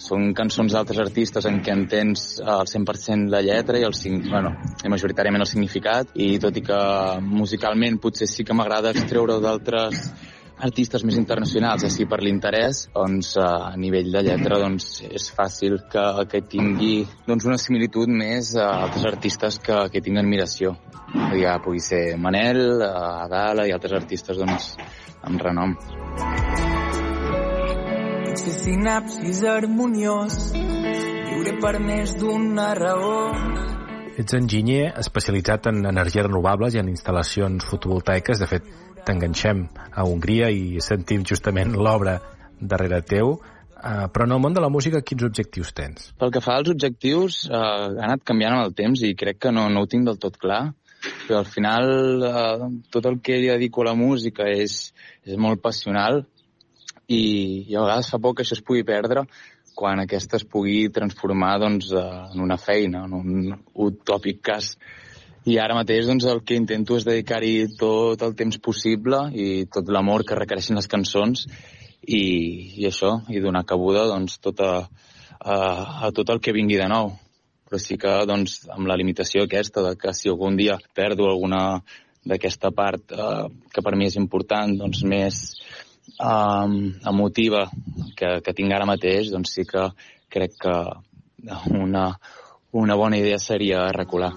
[0.00, 3.96] són cançons d'altres artistes en què entens al 100% la lletra i, el,
[4.30, 4.54] bueno,
[4.84, 6.82] i majoritàriament el significat i tot i que
[7.26, 10.08] musicalment potser sí que m'agrada extreure d'altres
[10.60, 16.04] artistes més internacionals, així per l'interès, doncs a nivell de lletra doncs, és fàcil que,
[16.30, 20.76] que tingui doncs, una similitud més a altres artistes que, que tinguen admiració.
[21.40, 24.74] Ja pugui ser Manel, Adala i altres artistes doncs,
[25.26, 25.74] amb renom.
[28.30, 33.69] Potser sinapsis harmoniós, viure per més d'una raó.
[34.20, 38.42] Ets enginyer especialitzat en energies renovables i en instal·lacions fotovoltaiques.
[38.42, 38.66] De fet,
[39.06, 39.62] t'enganxem
[39.96, 42.18] a Hongria i sentim justament l'obra
[42.60, 43.38] darrere teu.
[43.80, 46.10] Uh, però en el món de la música, quins objectius tens?
[46.20, 49.54] Pel que fa als objectius, uh, ha anat canviant amb el temps i crec que
[49.56, 50.66] no, no ho tinc del tot clar.
[51.24, 51.88] Però al final,
[52.20, 54.90] uh, tot el que dedico a la música és,
[55.24, 56.26] és molt passional
[57.08, 57.22] i,
[57.70, 59.24] i a vegades fa por que això es pugui perdre
[59.80, 63.54] quan aquesta es pugui transformar doncs, en una feina, en un
[63.88, 64.74] utòpic cas.
[65.48, 69.88] I ara mateix doncs, el que intento és dedicar-hi tot el temps possible i tot
[69.88, 71.46] l'amor que requereixen les cançons
[72.04, 72.20] i,
[72.76, 74.74] i això, i donar cabuda doncs, tot a,
[75.40, 75.56] a,
[76.08, 77.14] a tot el que vingui de nou.
[77.70, 81.80] Però sí que doncs, amb la limitació aquesta de que si algun dia perdo alguna
[82.28, 85.38] d'aquesta part eh, que per mi és important, doncs més
[86.20, 87.70] um, emotiva
[88.16, 89.88] que, que tinc ara mateix, doncs sí que
[90.30, 90.76] crec que
[91.72, 92.18] una,
[92.72, 94.32] una bona idea seria recular.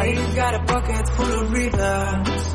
[0.00, 2.47] I got a pocket full of rhythms.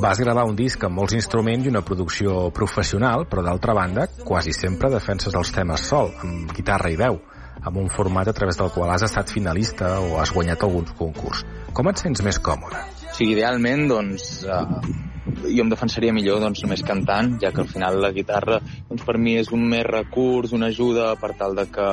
[0.00, 4.52] Vas gravar un disc amb molts instruments i una producció professional, però d'altra banda, quasi
[4.56, 7.20] sempre defenses els temes sol, amb guitarra i veu,
[7.62, 11.44] amb un format a través del qual has estat finalista o has guanyat alguns concurs.
[11.72, 12.80] Com et sents més còmode?
[13.14, 15.04] Sigui, idealment, doncs, eh,
[15.44, 19.16] jo em defensaria millor doncs, només cantant, ja que al final la guitarra doncs, per
[19.18, 21.88] mi és un més recurs, una ajuda per tal de que,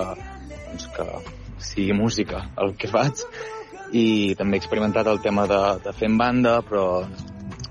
[0.67, 1.07] doncs, que
[1.61, 3.21] sigui música el que faig
[3.91, 7.03] i també he experimentat el tema de, de fer en banda, però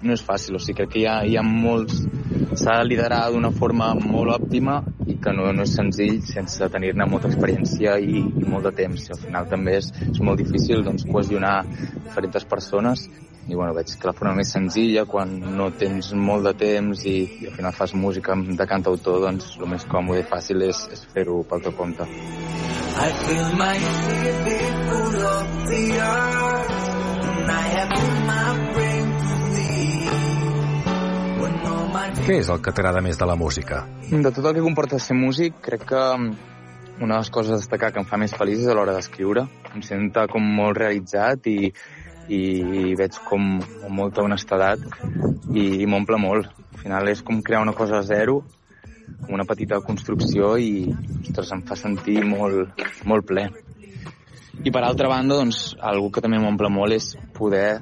[0.03, 2.05] no és fàcil, o sigui, crec que hi ha, hi ha molts...
[2.61, 7.07] S'ha de liderar d'una forma molt òptima i que no, no és senzill sense tenir-ne
[7.07, 9.07] molta experiència i, i molt de temps.
[9.14, 13.07] Al final també és, és molt difícil doncs, cohesionar diferents persones
[13.51, 17.16] i bueno, veig que la forma més senzilla quan no tens molt de temps i,
[17.42, 21.03] i al final fas música de cantautor doncs el més còmode i fàcil és, és
[21.14, 22.07] fer-ho pel teu compte.
[22.07, 26.88] I feel my CV full of tears
[27.30, 28.89] And I have my brain
[31.91, 33.80] Què és el que t'agrada més de la música?
[34.07, 36.28] De tot el que comporta ser músic, crec que mm,
[37.03, 39.43] una de les coses a destacar que em fa més feliç és a l'hora d'escriure.
[39.74, 41.72] Em sento com molt realitzat i,
[42.30, 44.86] i veig com amb molta honestedat
[45.51, 46.47] i, i m'omple molt.
[46.76, 48.38] Al final és com crear una cosa a zero,
[49.24, 50.86] com una petita construcció i,
[51.24, 53.49] ostres, em fa sentir molt, molt ple.
[54.62, 57.80] I per altra banda, doncs, algú que també m'omple molt és poder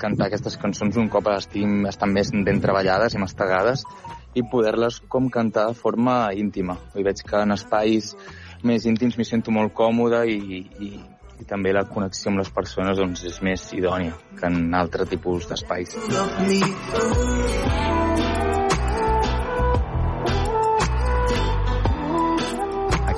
[0.00, 3.84] cantar aquestes cançons un cop estin, estan més ben treballades i mastegades
[4.34, 6.78] i poder-les com cantar de forma íntima.
[6.94, 8.14] I veig que en espais
[8.66, 10.90] més íntims m'hi sento molt còmode i, i,
[11.40, 15.48] i també la connexió amb les persones doncs, és més idònia que en altres tipus
[15.50, 15.96] d'espais.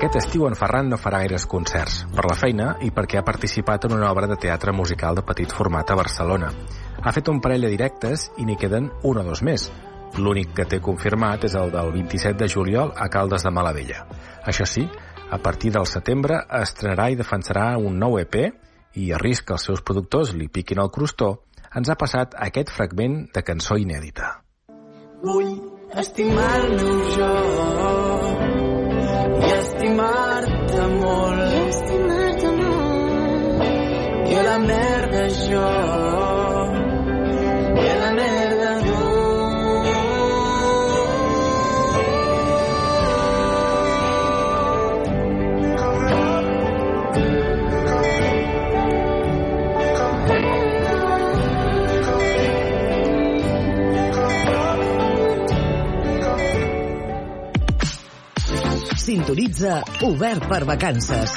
[0.02, 3.84] Aquest estiu en Ferran no farà gaires concerts, per la feina i perquè ha participat
[3.86, 6.48] en una obra de teatre musical de petit format a Barcelona.
[6.98, 9.68] Ha fet un parell de directes i n'hi queden un o dos més.
[10.18, 14.02] L'únic que té confirmat és el del 27 de juliol a Caldes de Malavella.
[14.42, 14.82] Això sí,
[15.30, 18.40] a partir del setembre estrenarà i defensarà un nou EP
[18.98, 21.44] i a risc que els seus productors li piquin el crostó,
[21.78, 24.34] ens ha passat aquest fragment de cançó inèdita.
[25.22, 25.60] Vull
[25.94, 27.32] estimar el meu jo
[29.42, 29.71] i
[30.72, 31.52] estimar-te molt.
[31.52, 33.62] I estimar-te molt.
[34.30, 36.21] I a la merda jo.
[59.12, 61.32] Sintonitza Obert per Vacances.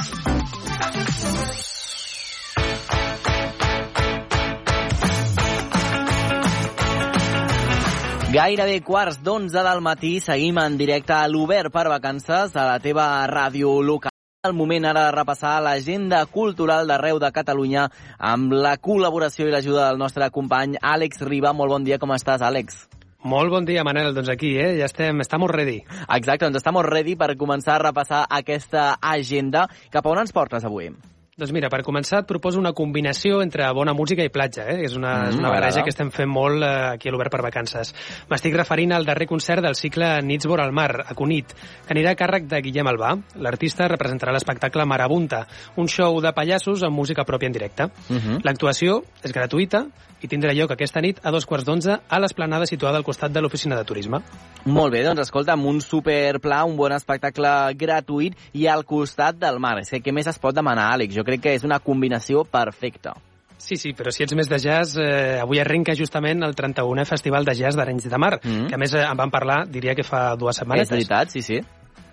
[8.31, 13.27] Gairebé quarts d'onze del matí seguim en directe a l'Obert per Vacances a la teva
[13.27, 14.15] ràdio local.
[14.47, 19.89] El moment ara de repassar l'agenda cultural d'arreu de Catalunya amb la col·laboració i l'ajuda
[19.89, 21.51] del nostre company Àlex Riba.
[21.51, 22.85] Molt bon dia, com estàs, Àlex?
[23.25, 24.11] Molt bon dia, Manel.
[24.13, 24.75] Doncs aquí, eh?
[24.77, 25.79] Ja estem, estamos ready.
[26.13, 29.65] Exacte, doncs estem ready per començar a repassar aquesta agenda.
[29.89, 30.91] Cap a on ens portes avui?
[31.35, 34.85] Doncs mira, per començar et proposo una combinació entre bona música i platja, eh?
[34.85, 35.65] És una, Mm, és una m'agrada.
[35.65, 37.93] barreja que estem fent molt eh, aquí a l'Obert per Vacances.
[38.29, 41.51] M'estic referint al darrer concert del cicle Nits vora al mar, a Cunit,
[41.85, 43.17] que anirà a càrrec de Guillem Albà.
[43.35, 47.83] L'artista representarà l'espectacle Marabunta, un show de pallassos amb música pròpia en directe.
[47.83, 48.39] Uh -huh.
[48.41, 49.87] L'actuació és gratuïta
[50.21, 53.41] i tindrà lloc aquesta nit a dos quarts d'onze a l'esplanada situada al costat de
[53.41, 54.21] l'oficina de turisme.
[54.63, 59.59] Molt bé, doncs escolta, amb un superpla, un bon espectacle gratuït i al costat del
[59.59, 59.79] mar.
[59.79, 61.13] És que què més es pot demanar, Àlex?
[61.13, 63.15] Jo crec que és una combinació perfecta.
[63.57, 67.45] Sí, sí, però si ets més de jazz, eh, avui arrenca justament el 31è Festival
[67.47, 68.67] de Jazz d'Arenys de Mar, Mm.
[68.67, 70.89] que a més eh, en vam parlar, diria que fa dues setmanes.
[70.89, 71.61] És veritat, sí, sí.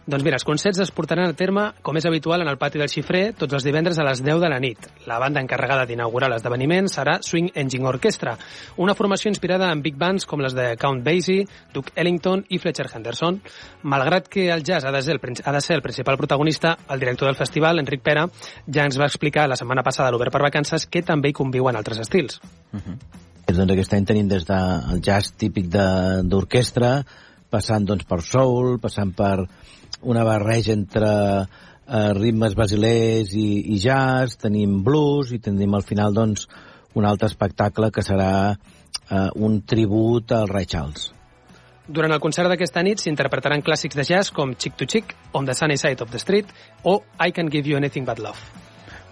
[0.03, 2.89] Doncs mira, els concerts es portaran a terme, com és habitual, en el pati del
[2.91, 4.89] Xifrer, tots els divendres a les 10 de la nit.
[5.07, 8.33] La banda encarregada d'inaugurar l'esdeveniment serà Swing Engine Orchestra,
[8.83, 12.89] una formació inspirada en big bands com les de Count Basie, Duke Ellington i Fletcher
[12.93, 13.39] Henderson.
[13.87, 16.99] Malgrat que el jazz ha de ser el, ha de ser el principal protagonista, el
[16.99, 18.27] director del festival, Enric Pera,
[18.67, 21.79] ja ens va explicar la setmana passada a l'Obert per Vacances que també hi conviuen
[21.79, 22.41] altres estils.
[23.47, 27.05] Doncs aquest any tenim des del jazz típic de- d'orquestra,
[27.53, 29.45] passant doncs, per soul, passant per
[30.03, 36.15] una barreja entre eh, ritmes basilers i, i jazz, tenim blues i tenim al final
[36.15, 36.47] doncs,
[36.95, 41.11] un altre espectacle que serà eh, un tribut al Ray Charles.
[41.93, 45.55] Durant el concert d'aquesta nit s'interpretaran clàssics de jazz com Chick to Chick, On the
[45.55, 46.53] Sunny Side of the Street
[46.85, 48.39] o I Can Give You Anything But Love.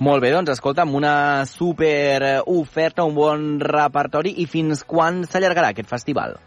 [0.01, 5.75] Molt bé, doncs escolta, amb una super oferta, un bon repertori, i fins quan s'allargarà
[5.75, 6.39] aquest festival?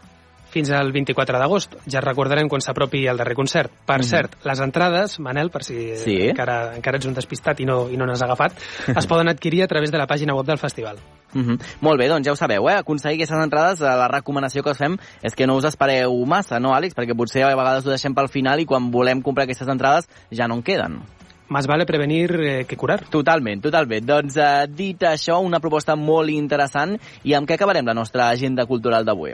[0.54, 1.72] Fins al 24 d'agost.
[1.90, 3.72] Ja recordarem quan s'apropi el darrer concert.
[3.84, 4.06] Per Mhm.
[4.06, 6.28] cert, les entrades, Manel, per si Sí.
[6.28, 8.52] encara, encara ets un despistat i no, i no n'has agafat,
[8.96, 10.96] es poden adquirir a través de la pàgina web del festival.
[11.34, 11.58] Uh -huh.
[11.80, 12.74] Molt bé, doncs ja ho sabeu, eh?
[12.74, 16.60] Aconseguir aquestes entrades, eh, la recomanació que us fem és que no us espereu massa,
[16.60, 16.94] no, Àlex?
[16.94, 20.46] Perquè potser a vegades ho deixem pel final i quan volem comprar aquestes entrades ja
[20.46, 21.02] no en queden.
[21.48, 23.04] Más vale prevenir eh, que curar.
[23.10, 24.06] Totalment, totalment.
[24.06, 28.64] Doncs eh, dit això, una proposta molt interessant i amb què acabarem la nostra agenda
[28.66, 29.32] cultural d'avui?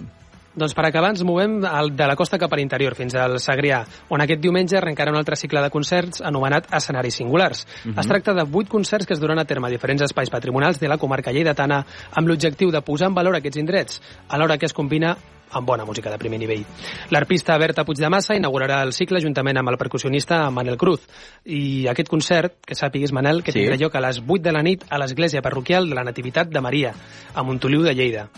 [0.51, 4.21] Doncs per acabar ens movem de la costa cap a l'interior, fins al Segrià, on
[4.25, 7.67] aquest diumenge arrencarà un altre cicle de concerts anomenat Escenaris Singulars.
[7.85, 7.99] Mhm.
[8.01, 10.89] Es tracta de vuit concerts que es duran a terme a diferents espais patrimonials de
[10.89, 15.17] la comarca lleidatana amb l'objectiu de posar en valor aquests indrets, alhora que es combina
[15.53, 16.65] amb bona música de primer nivell.
[17.11, 21.01] L'arpista Berta Puigdemassa inaugurarà el cicle juntament amb el percussionista Manel Cruz.
[21.45, 23.61] I aquest concert, que sàpiguis, Manel, que Sí.
[23.61, 26.61] tindrà lloc a les 8 de la nit a l'església parroquial de la Nativitat de
[26.61, 26.95] Maria,
[27.35, 28.29] a Montoliu de Lleida.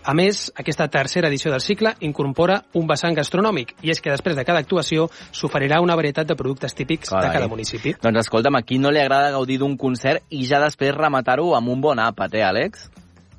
[0.00, 4.38] A més, aquesta tercera edició del cicle incorpora un vessant gastronòmic, i és que després
[4.38, 7.28] de cada actuació s'oferirà una varietat de productes típics Carai.
[7.28, 7.92] de cada municipi.
[8.00, 11.68] Doncs escolta'm, a qui no li agrada gaudir d'un concert i ja després rematar-ho amb
[11.68, 12.88] un bon àpat, eh, Àlex?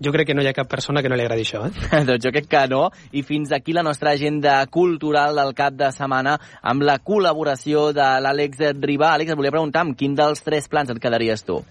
[0.02, 2.04] Jo crec que no hi ha cap persona que no li agradi això, eh?
[2.10, 2.92] doncs jo crec que no.
[3.12, 8.08] I fins aquí la nostra agenda cultural del cap de setmana amb la col·laboració de
[8.22, 9.16] l'Àlex Ribà.
[9.16, 11.64] Àlex, et volia preguntar amb quin dels tres plans et quedaries tu?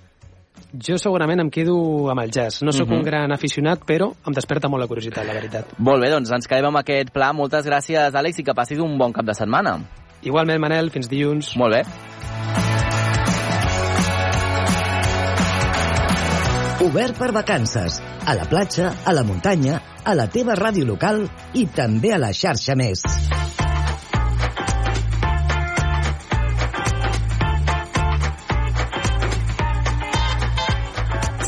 [0.73, 2.63] Jo segurament em quedo amb el jazz.
[2.63, 2.97] No sóc Mhm.
[2.99, 5.67] un gran aficionat, però em desperta molt la curiositat, la veritat.
[5.79, 7.33] Molt bé, doncs ens quedem amb aquest pla.
[7.33, 9.79] Moltes gràcies, Àlex, i que passis un bon cap de setmana.
[10.23, 11.57] Igualment, Manel, fins dilluns.
[11.57, 11.83] Molt bé.
[16.81, 18.01] Obert per vacances.
[18.25, 22.33] A la platja, a la muntanya, a la teva ràdio local i també a la
[22.33, 23.03] xarxa més.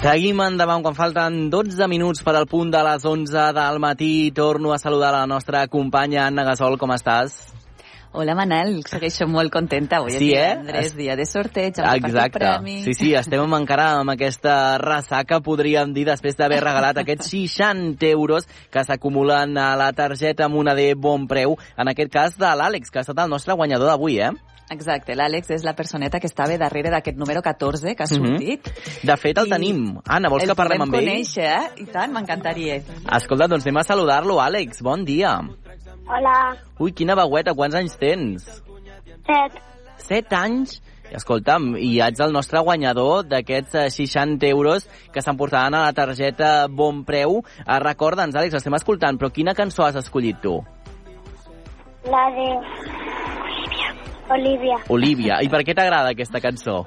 [0.02, 4.32] Seguim endavant quan falten 12 minuts per al punt de les 11 del matí.
[4.34, 6.74] Torno a saludar la nostra companya Anna Gasol.
[6.78, 7.36] Com estàs?
[8.12, 8.82] Hola, Manel.
[8.84, 10.00] Segueixo molt contenta.
[10.02, 10.80] Avui Sí, és eh?
[10.82, 12.38] Es- dia de sorteig, repartit Exacte.
[12.40, 12.82] premi.
[12.82, 18.46] Sí, sí, estem encara amb aquesta ressaca, podríem dir, després d'haver regalat aquests 60 euros
[18.70, 23.06] que s'acumulen a la targeta Moneder Bon Preu, en aquest cas de l'Àlex, que ha
[23.06, 24.30] estat el nostre guanyador d'avui, eh?
[24.72, 28.26] Exacte, l'Àlex és la personeta que estava darrere d'aquest número 14 que ha Mhm.
[28.26, 28.68] sortit.
[29.02, 29.98] De fet, el I tenim.
[30.06, 31.00] Anna, vols el que parlem amb ell?
[31.04, 31.82] conèixer, eh?
[31.82, 32.76] I tant, m'encantaria.
[33.16, 34.82] Escolta, doncs anem a saludar-lo, Àlex.
[34.82, 35.40] Bon dia.
[36.08, 38.44] Hola, Ui, quina veueta, quants anys tens?
[39.26, 39.62] set.
[39.98, 40.82] Set anys?
[41.12, 46.66] Escolta'm, i ets el nostre guanyador d'aquests eh, 60 euros que s'emportaran a la targeta
[46.68, 47.42] Bon Preu.
[47.66, 50.64] Eh, Recorda'ns, Àlex, estem escoltant, però quina cançó has escollit tu?
[52.04, 52.46] La de
[54.32, 55.40] Olivia, Olivia.
[55.44, 56.82] I per què t'agrada aquesta cançó?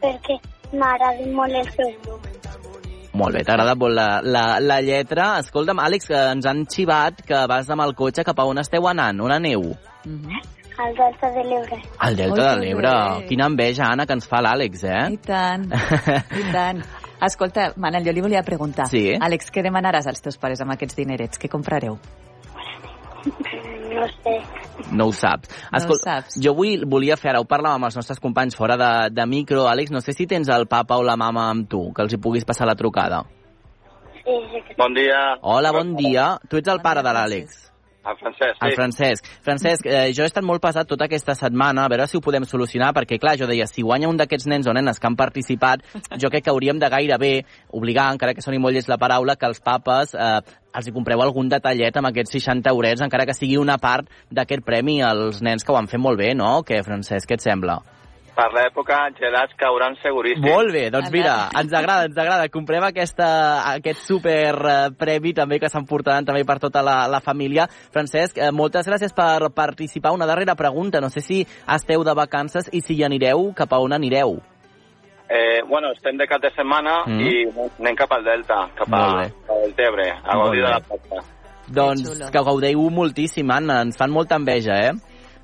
[0.00, 0.36] perquè
[0.72, 2.18] m'agrada molt el seu.
[3.20, 5.32] Molt bé, t'agrada molt la, la, la lletra.
[5.42, 8.86] Escolta'm, Àlex, que ens han xivat que vas amb el cotxe cap a on esteu
[8.88, 9.20] anant?
[9.26, 9.66] On aneu?
[10.80, 11.80] Al Delta de l'Ebre.
[12.06, 12.94] Al Delta Ui, de l'Ebre.
[13.28, 15.02] Quina enveja, Anna, que ens fa l'Àlex, eh?
[15.12, 16.80] I tant, i tant.
[17.28, 18.86] Escolta, Manel, jo li volia preguntar.
[18.88, 19.10] Sí?
[19.20, 21.42] Àlex, què demanaràs als teus pares amb aquests dinerets?
[21.42, 21.98] Què comprareu?
[24.00, 24.34] No sé.
[24.90, 25.50] No ho saps.
[25.74, 26.38] No ho saps.
[26.40, 29.66] Jo avui volia fer, ara ho parlàvem amb els nostres companys fora de, de micro,
[29.68, 32.20] Àlex, no sé si tens el papa o la mama amb tu, que els hi
[32.22, 33.24] puguis passar la trucada.
[34.20, 35.20] Sí, sí Bon dia.
[35.42, 36.32] Hola, bon dia.
[36.48, 37.69] Tu ets el pare de l'Àlex.
[38.00, 38.66] El Francesc, sí.
[38.66, 39.26] El Francesc.
[39.44, 42.46] Francesc, eh, jo he estat molt pesat tota aquesta setmana, a veure si ho podem
[42.48, 45.84] solucionar, perquè, clar, jo deia, si guanya un d'aquests nens o nenes que han participat,
[46.16, 47.32] jo crec que hauríem de gairebé
[47.76, 50.40] obligar, encara que soni molt llest la paraula, que els papes eh,
[50.72, 54.64] els hi compreu algun detallet amb aquests 60 eurets, encara que sigui una part d'aquest
[54.64, 56.62] premi als nens que ho han fet molt bé, no?
[56.64, 57.82] Què, Francesc, què et sembla?
[58.40, 60.46] Per l'època, gelats cauran seguríssim.
[60.48, 62.46] Molt bé, doncs mira, ens agrada, ens agrada.
[62.48, 63.26] Comprem aquesta,
[63.74, 67.66] aquest super eh, premi també que s'emportaran també per tota la, la família.
[67.92, 70.14] Francesc, eh, moltes gràcies per participar.
[70.16, 71.02] Una darrera pregunta.
[71.04, 74.38] No sé si esteu de vacances i si hi anireu, cap a on anireu?
[75.28, 77.20] Eh, bueno, estem de cap de setmana Mm.
[77.20, 77.44] i
[77.78, 79.04] anem cap al Delta, cap a,
[79.52, 81.20] al Tebre, a gaudir de la platja.
[81.70, 83.82] Doncs que gaudeiu moltíssim, Anna.
[83.84, 84.92] Ens fan molta enveja, eh?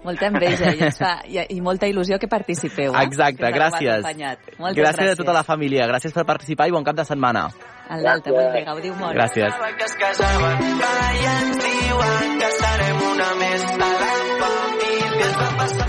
[0.07, 2.95] Molta enveja i, ens fa, i, i molta il·lusió que participeu.
[2.95, 3.07] Eh?
[3.09, 4.05] Exacte, gràcies.
[4.07, 4.23] Moltes
[4.57, 5.89] gràcies, gràcies a tota la família.
[5.91, 7.49] Gràcies per participar i bon cap de setmana.
[7.87, 9.15] A l'alta, molt bé, gaudiu molt.
[9.19, 9.59] Gràcies.
[9.79, 13.67] que es casaven i ens diuen que serem una més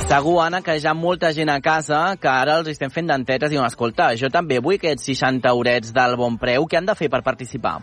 [0.08, 3.52] Segur, Anna, que hi ha molta gent a casa que ara els estem fent dentetes
[3.52, 6.64] i diuen, escolta, jo també vull aquests 60 eurets del bon preu.
[6.64, 7.82] Què han de fer per participar?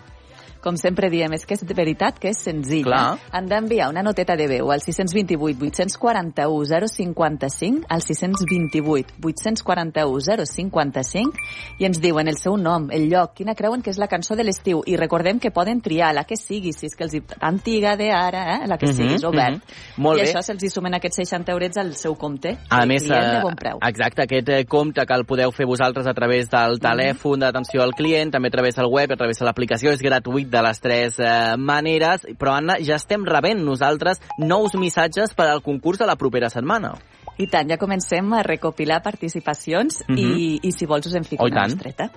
[0.64, 2.86] Com sempre diem, és que és de veritat que és senzill.
[2.88, 3.18] Clar.
[3.18, 3.28] Eh?
[3.36, 11.32] Han d'enviar una noteta de veu al 628 841 055 al 628 841 055
[11.78, 14.44] i ens diuen el seu nom, el lloc, quina creuen que és la cançó de
[14.46, 17.22] l'estiu i recordem que poden triar la que sigui, si és que els hi...
[17.44, 18.66] antiga de ara, eh?
[18.70, 19.60] la que Mhm, sigui, és obert.
[19.60, 20.02] mhm.
[20.04, 20.28] Molt I bé.
[20.30, 22.56] això se'ls hi sumen aquests 60 eurets al seu compte.
[22.70, 23.78] A més, de eh, bon preu.
[23.82, 27.92] exacte, aquest eh, compte que el podeu fer vosaltres a través del telèfon d'atenció al
[27.94, 31.18] client, també a través del web, a través de l'aplicació, és gratuït de les tres
[31.18, 36.14] eh, maneres, però Anna, ja estem rebent nosaltres nous missatges per al concurs de la
[36.16, 36.94] propera setmana.
[37.36, 40.18] I tant, ja comencem a recopilar participacions Mhm.
[40.18, 41.72] i, i si vols us en fico Oh, una tant.
[41.74, 42.10] mostreta.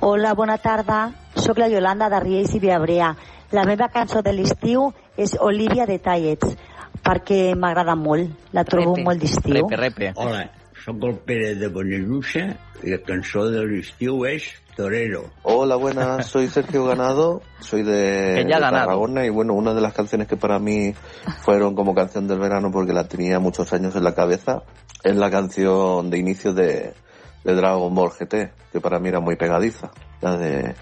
[0.00, 1.12] Hola, bona tarda.
[1.34, 3.16] Soc la Yolanda de Riells i Viabrea.
[3.50, 6.54] La meva cançó de l'estiu és Olivia de Tallets,
[7.02, 8.30] perquè m'agrada molt.
[8.52, 9.04] La trobo Repe.
[9.04, 9.54] molt d'estiu.
[9.68, 10.12] Repe, repe.
[10.16, 10.44] Hola,
[10.84, 12.44] sóc el Pere de Bonellussa
[12.84, 14.46] i la cançó de l'estiu és
[14.78, 15.24] Torero.
[15.42, 18.46] Hola, buenas, soy Sergio Ganado, soy de, de.
[18.48, 20.94] Tarragona y bueno, una de las canciones que para mí
[21.40, 24.62] fueron como canción del verano porque la tenía muchos años en la cabeza
[25.02, 26.94] es la canción de inicio de,
[27.42, 30.76] de Dragon Ball GT, que para mí era muy pegadiza, la de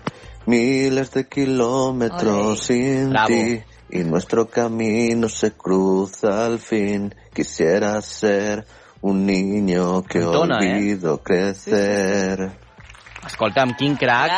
[0.44, 3.28] miles de kilómetros sin Bravo.
[3.28, 8.66] ti y nuestro camino se cruza al fin, quisiera ser
[9.00, 10.26] un niño que eh?
[10.26, 12.65] olvido crecer.
[13.26, 14.30] Escolta'm, quin crac.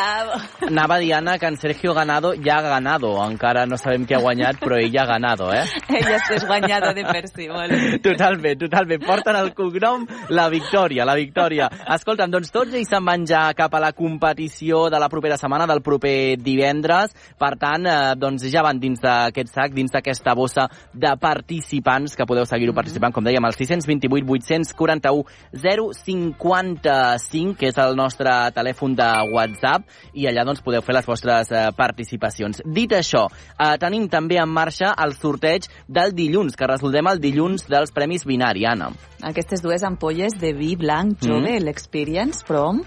[0.64, 3.10] Anava Diana que en Sergio Ganado ja ha ganado.
[3.24, 5.66] Encara no sabem qui ha guanyat, però ell ha ganado, eh?
[5.98, 7.74] Ella és guanyada de per si, molt.
[8.04, 9.04] Totalment, totalment.
[9.04, 11.68] Porten el cognom la victòria, la victòria.
[11.98, 15.68] Escolta'm, doncs tots ells se'n van ja cap a la competició de la propera setmana,
[15.68, 17.12] del proper divendres.
[17.36, 20.64] Per tant, eh, doncs ja van dins d'aquest sac, dins d'aquesta bossa
[20.94, 27.96] de participants que podeu seguir-ho participant, com dèiem, al 628 841 055, que és el
[27.98, 32.62] nostre telèfon de WhatsApp, i allà doncs podeu fer les vostres eh, participacions.
[32.64, 33.26] Dit això,
[33.58, 38.24] eh, tenim també en marxa el sorteig del dilluns, que resoldrem el dilluns dels Premis
[38.24, 38.92] Binari, Anna.
[39.22, 41.64] Aquestes dues ampolles de vi blanc jove, Mm.
[41.64, 42.84] l'Experience Prom,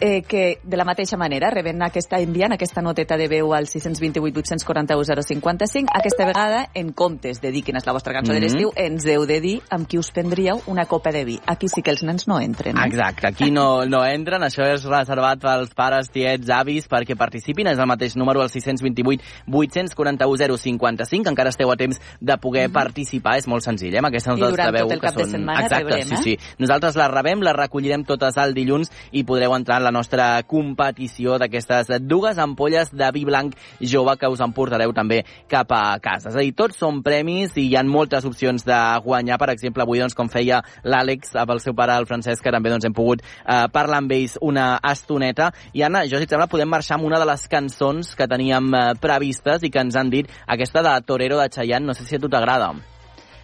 [0.00, 4.20] eh, que de la mateixa manera reben aquesta, enviant aquesta noteta de veu al 628
[4.30, 5.90] 841 055.
[5.94, 8.44] Aquesta vegada, en comptes de dir quina és la vostra cançó de Mhm.
[8.46, 11.40] l'estiu, ens heu de dir amb qui us prendríeu una copa de vi.
[11.46, 12.76] Aquí sí que els nens no entren.
[12.76, 12.86] eh?
[12.86, 17.78] Exacte, aquí no, no entren, això és reservat pels pares, tiets, avis, perquè participin, és
[17.78, 23.46] el mateix número, el 628 841 055, encara esteu a temps de poder participar, és
[23.50, 25.30] molt senzill, eh, amb aquestes notes durant de veu tot el que cap de són...
[25.36, 26.22] setmana Exacte, rebrem, sí, eh?
[26.22, 26.54] sí.
[26.58, 31.38] Nosaltres les rebem, les recollirem totes el dilluns i podreu entrar en la nostra competició
[31.40, 36.30] d'aquestes dues ampolles de vi blanc jove que us emportareu també cap a casa.
[36.30, 39.38] És a dir, tots són premis i hi ha moltes opcions de guanyar.
[39.40, 42.72] Per exemple, avui, doncs, com feia l'Àlex amb el seu pare, el Francesc, que també
[42.72, 45.50] doncs, hem pogut eh, parlar amb ells una estoneta.
[45.74, 48.72] I Anna, jo, si et sembla, podem marxar amb una de les cançons que teníem
[48.74, 52.16] eh, previstes i que ens han dit, aquesta de Torero de Chayanne, no sé si
[52.16, 52.74] a tu t'agrada.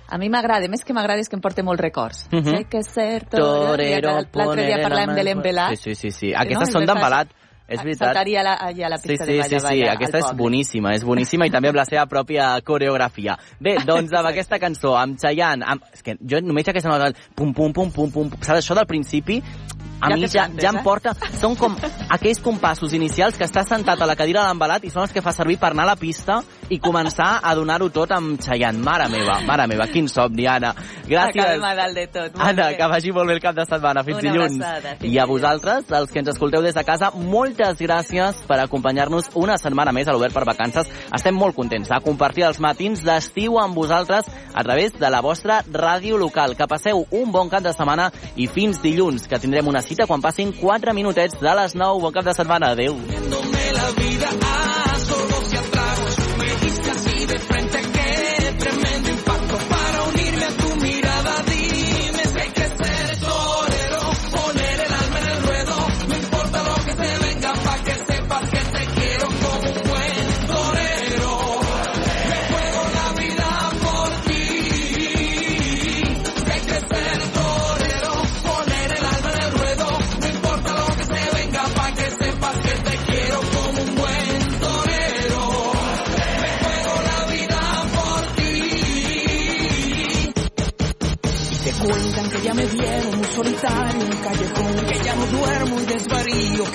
[0.08, 2.26] A mi m'agrada, més que m'agrada és que em porta molts records.
[2.30, 2.52] Mhm.
[2.52, 4.20] Sé que ser torero...
[4.22, 5.74] L'altre dia parlàvem de l'embelat.
[5.74, 6.10] Sí, sí, sí.
[6.10, 6.30] sí.
[6.32, 7.34] No, Aquestes és són d'embalat.
[7.66, 8.12] És veritat.
[8.12, 10.36] Saltaria la, allà a la Sí, pista sí, de sí, balla, sí, balla, aquesta és
[10.38, 13.34] boníssima, és boníssima i també amb la seva pròpia coreografia.
[13.58, 15.88] Bé, doncs amb aquesta cançó, amb Chayanne, amb...
[15.92, 18.86] és que jo només aquesta nota pum, pum, pum, pum, pum, pum, saps, això del
[18.86, 19.40] principi,
[19.98, 20.84] a Ja mi ja, plantes, ja em eh?
[20.84, 21.14] porta...
[21.40, 21.74] Són com
[22.16, 25.24] aquells compassos inicials que estàs sentat a la cadira de l'embalat i són els que
[25.24, 28.82] fa servir per anar a la pista i començar a donar-ho tot amb Chayanne.
[28.82, 30.72] Mare meva, mare meva, quin somni, Anna.
[31.06, 31.42] Gràcies.
[31.42, 32.38] Acabem a dalt de tot.
[32.38, 32.76] Anna, bé.
[32.76, 34.02] que vagi molt bé el cap de setmana.
[34.04, 34.56] Fins Una dilluns.
[34.56, 38.60] abraçada, fins I a vosaltres, els que ens escolteu des de casa, moltes gràcies per
[38.60, 40.90] acompanyar-nos una setmana més a l'Obert per Vacances.
[41.14, 45.62] Estem molt contents de compartir els matins d'estiu amb vosaltres a través de la vostra
[45.62, 46.56] ràdio local.
[46.56, 50.20] Que passeu un bon cap de setmana i fins dilluns, que tindrem una cita quan
[50.20, 52.00] passin 4 minutets de les 9.
[52.00, 52.72] Bon cap de setmana.
[52.72, 52.96] Adéu.
[53.76, 54.85] la vida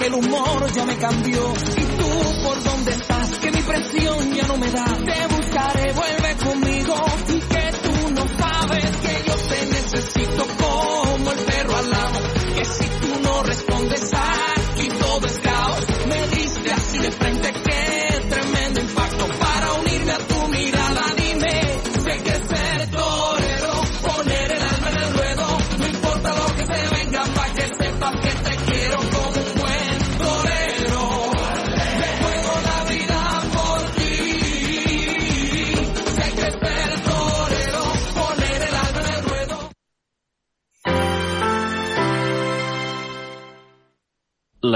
[0.02, 1.54] que el humor ya me cambió.
[1.78, 3.30] Y tú, ¿por dónde estás?
[3.40, 4.86] Que mi presión ya no me da.
[4.86, 6.96] Te buscaré, vuelve conmigo.
[7.30, 12.20] Y que tú no sabes que yo te necesito como el perro al lado.
[12.56, 15.86] Que si tú no respondes aquí todo es caos.
[16.08, 17.71] Me diste así de frente, qué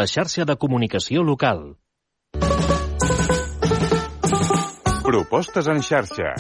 [0.06, 1.62] La xarxa de comunicació local.
[5.08, 6.36] Propostes en xarxa.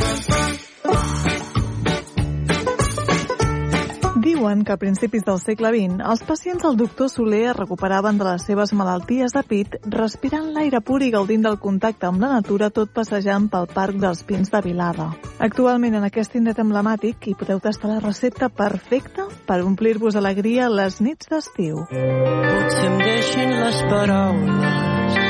[4.25, 8.25] Diuen que a principis del segle XX els pacients del doctor Soler es recuperaven de
[8.25, 12.71] les seves malalties de pit respirant l'aire pur i gaudint del contacte amb la natura
[12.73, 15.11] tot passejant pel Parc dels Pins de Vilada.
[15.37, 20.97] Actualment en aquest indret emblemàtic hi podeu tastar la recepta perfecta per omplir-vos alegria les
[21.05, 21.85] nits d'estiu.
[21.93, 25.23] Potser em deixin les paraules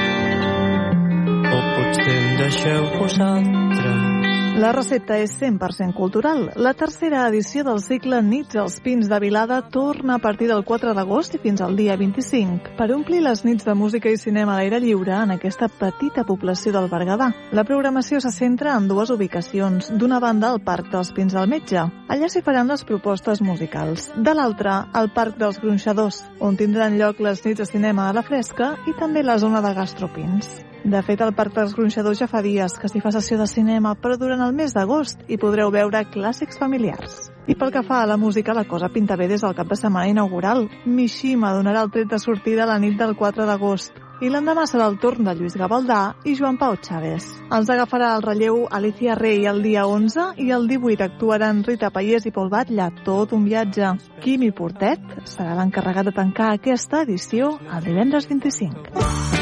[1.52, 4.15] o potser em deixeu vosaltres
[4.56, 6.46] la recepta és 100% cultural.
[6.56, 10.94] La tercera edició del cicle Nits als Pins de Vilada torna a partir del 4
[10.96, 14.62] d'agost i fins al dia 25 per omplir les nits de música i cinema a
[14.62, 17.34] l'aire lliure en aquesta petita població del Berguedà.
[17.52, 19.92] La programació se centra en dues ubicacions.
[19.92, 21.84] D'una banda, al Parc dels Pins del Metge.
[22.08, 24.14] Allà s'hi faran les propostes musicals.
[24.16, 28.24] De l'altra, al Parc dels Gronxadors, on tindran lloc les nits de cinema a la
[28.24, 30.64] fresca i també la zona de gastropins.
[30.86, 33.96] De fet, al Parc dels Gronxadors ja fa dies que s'hi fa sessió de cinema,
[33.98, 37.30] però durant el mes d'agost hi podreu veure clàssics familiars.
[37.48, 39.78] I pel que fa a la música, la cosa pinta bé des del cap de
[39.78, 40.68] setmana inaugural.
[40.86, 43.94] Mishima donarà el tret de sortida la nit del 4 d'agost,
[44.24, 47.28] i l'endemà serà el torn de Lluís Gavaldà i Joan Pau Chaves.
[47.52, 52.26] Els agafarà el relleu Alicia Rey el dia 11 i el 18 actuaran Rita Paiés
[52.26, 53.96] i Pol Batlle, tot un viatge.
[54.24, 59.35] Quimi Portet serà l'encarregat de tancar aquesta edició el divendres 25.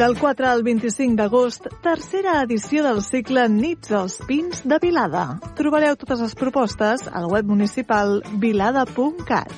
[0.00, 5.24] Del 4 al 25 d'agost, tercera edició del cicle Nits als Pins de Vilada.
[5.58, 9.52] Trobareu totes les propostes al web municipal vilada.cat.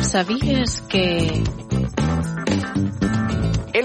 [0.00, 1.44] ¿Sabías que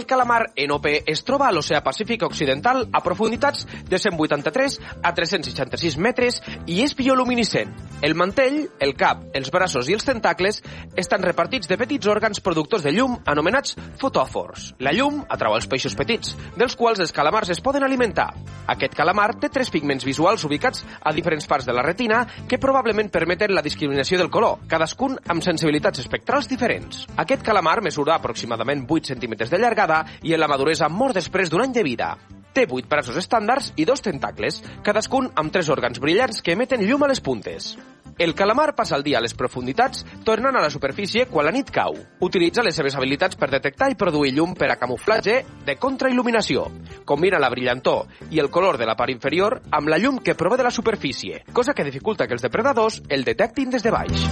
[0.02, 5.98] el calamar NOP es troba a l'oceà Pacífic Occidental a profunditats de 183 a 366
[6.02, 7.70] metres i és bioluminescent.
[8.02, 10.58] El mantell, el cap, els braços i els tentacles
[10.98, 14.72] estan repartits de petits òrgans productors de llum anomenats fotòfors.
[14.82, 18.32] La llum atrau els peixos petits, dels quals els calamars es poden alimentar.
[18.74, 23.12] Aquest calamar té tres pigments visuals ubicats a diferents parts de la retina que probablement
[23.14, 27.06] permeten la discriminació del color, cadascun amb sensibilitats espectrals diferents.
[27.22, 29.91] Aquest calamar mesura aproximadament 8 centímetres de llargada
[30.24, 32.16] i en la maduresa mor després d'un any de vida.
[32.52, 37.06] Té vuit braços estàndards i dos tentacles, cadascun amb tres òrgans brillants que emeten llum
[37.06, 37.76] a les puntes.
[38.22, 41.72] El calamar passa el dia a les profunditats, tornant a la superfície quan la nit
[41.74, 41.96] cau.
[42.28, 46.68] Utilitza les seves habilitats per detectar i produir llum per a camuflatge de contrail·luminació.
[47.08, 50.60] Combina la brillantor i el color de la part inferior amb la llum que prové
[50.60, 54.28] de la superfície, cosa que dificulta que els depredadors el detectin des de baix.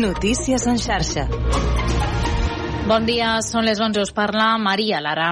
[0.00, 1.28] Notícies en xarxa.
[2.90, 5.28] Bon dia, són les 11, us parla Maria Lara.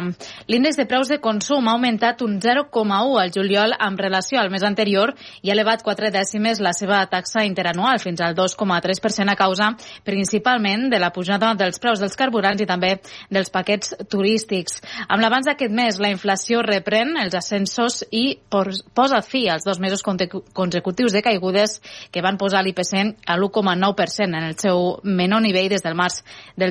[0.46, 4.62] L'índex de preus de consum ha augmentat un 0,1 al juliol en relació al mes
[4.62, 5.10] anterior
[5.42, 9.72] i ha elevat 4 dècimes la seva taxa interanual fins al 2,3% a causa
[10.06, 12.92] principalment de la pujada dels preus dels carburants i també
[13.26, 14.78] dels paquets turístics.
[15.08, 20.06] Amb l'abans d'aquest mes, la inflació reprèn els ascensos i posa fi als dos mesos
[20.06, 21.80] consecutius de caigudes
[22.14, 26.22] que van posar l'IPC a l'1,9% en el seu menor nivell des del març
[26.54, 26.70] del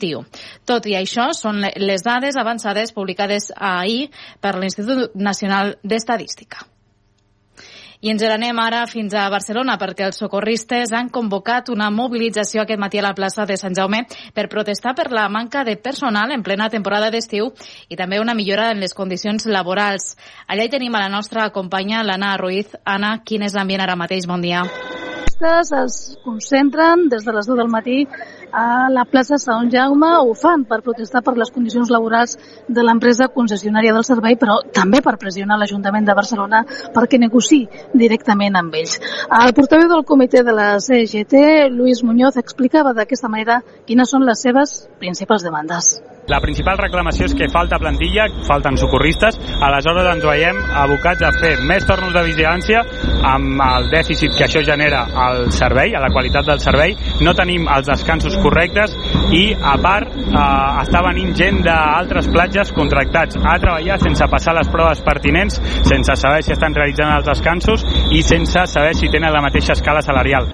[0.00, 0.24] 2021.
[0.66, 6.66] Tot i això, són les dades avançades publicades ahir per l'Institut Nacional d'Estadística.
[8.00, 12.80] I ens n'anem ara fins a Barcelona perquè els socorristes han convocat una mobilització aquest
[12.80, 16.40] matí a la plaça de Sant Jaume per protestar per la manca de personal en
[16.42, 17.52] plena temporada d'estiu
[17.90, 20.14] i també una millora en les condicions laborals.
[20.48, 22.72] Allà hi tenim a la nostra companya, l'Anna Ruiz.
[22.86, 24.24] Anna, quin és l'ambient ara mateix?
[24.24, 24.64] Bon dia
[25.40, 28.06] es concentren des de les 10 del matí
[28.52, 30.10] a la plaça Sant Jaume.
[30.20, 32.36] Ho fan per protestar per les condicions laborals
[32.68, 37.62] de l'empresa concessionària del servei, però també per pressionar l'Ajuntament de Barcelona perquè negoci
[37.94, 38.98] directament amb ells.
[39.40, 44.42] El portaveu del comitè de la CGT, Luis Muñoz, explicava d'aquesta manera quines són les
[44.42, 46.00] seves principals demandes.
[46.30, 51.56] La principal reclamació és que falta plantilla, falten socorristes, aleshores ens veiem abocats a fer
[51.66, 52.84] més tornos de vigilància
[53.26, 56.94] amb el dèficit que això genera al servei, a la qualitat del servei,
[57.24, 58.96] no tenim els descansos correctes
[59.36, 60.46] i, a part, eh,
[60.84, 66.42] està venint gent d'altres platges contractats a treballar sense passar les proves pertinents, sense saber
[66.46, 70.50] si estan realitzant els descansos i sense saber si tenen la mateixa escala salarial.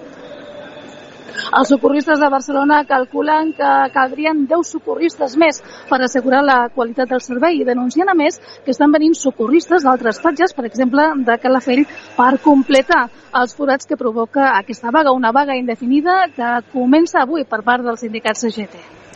[1.59, 7.23] Els socorristes de Barcelona calculen que caldrien 10 socorristes més per assegurar la qualitat del
[7.25, 11.87] servei i denuncien a més que estan venint socorristes d'altres platges, per exemple de Calafell,
[12.17, 13.07] per completar
[13.43, 18.01] els forats que provoca aquesta vaga, una vaga indefinida que comença avui per part del
[18.01, 18.96] sindicat CGT.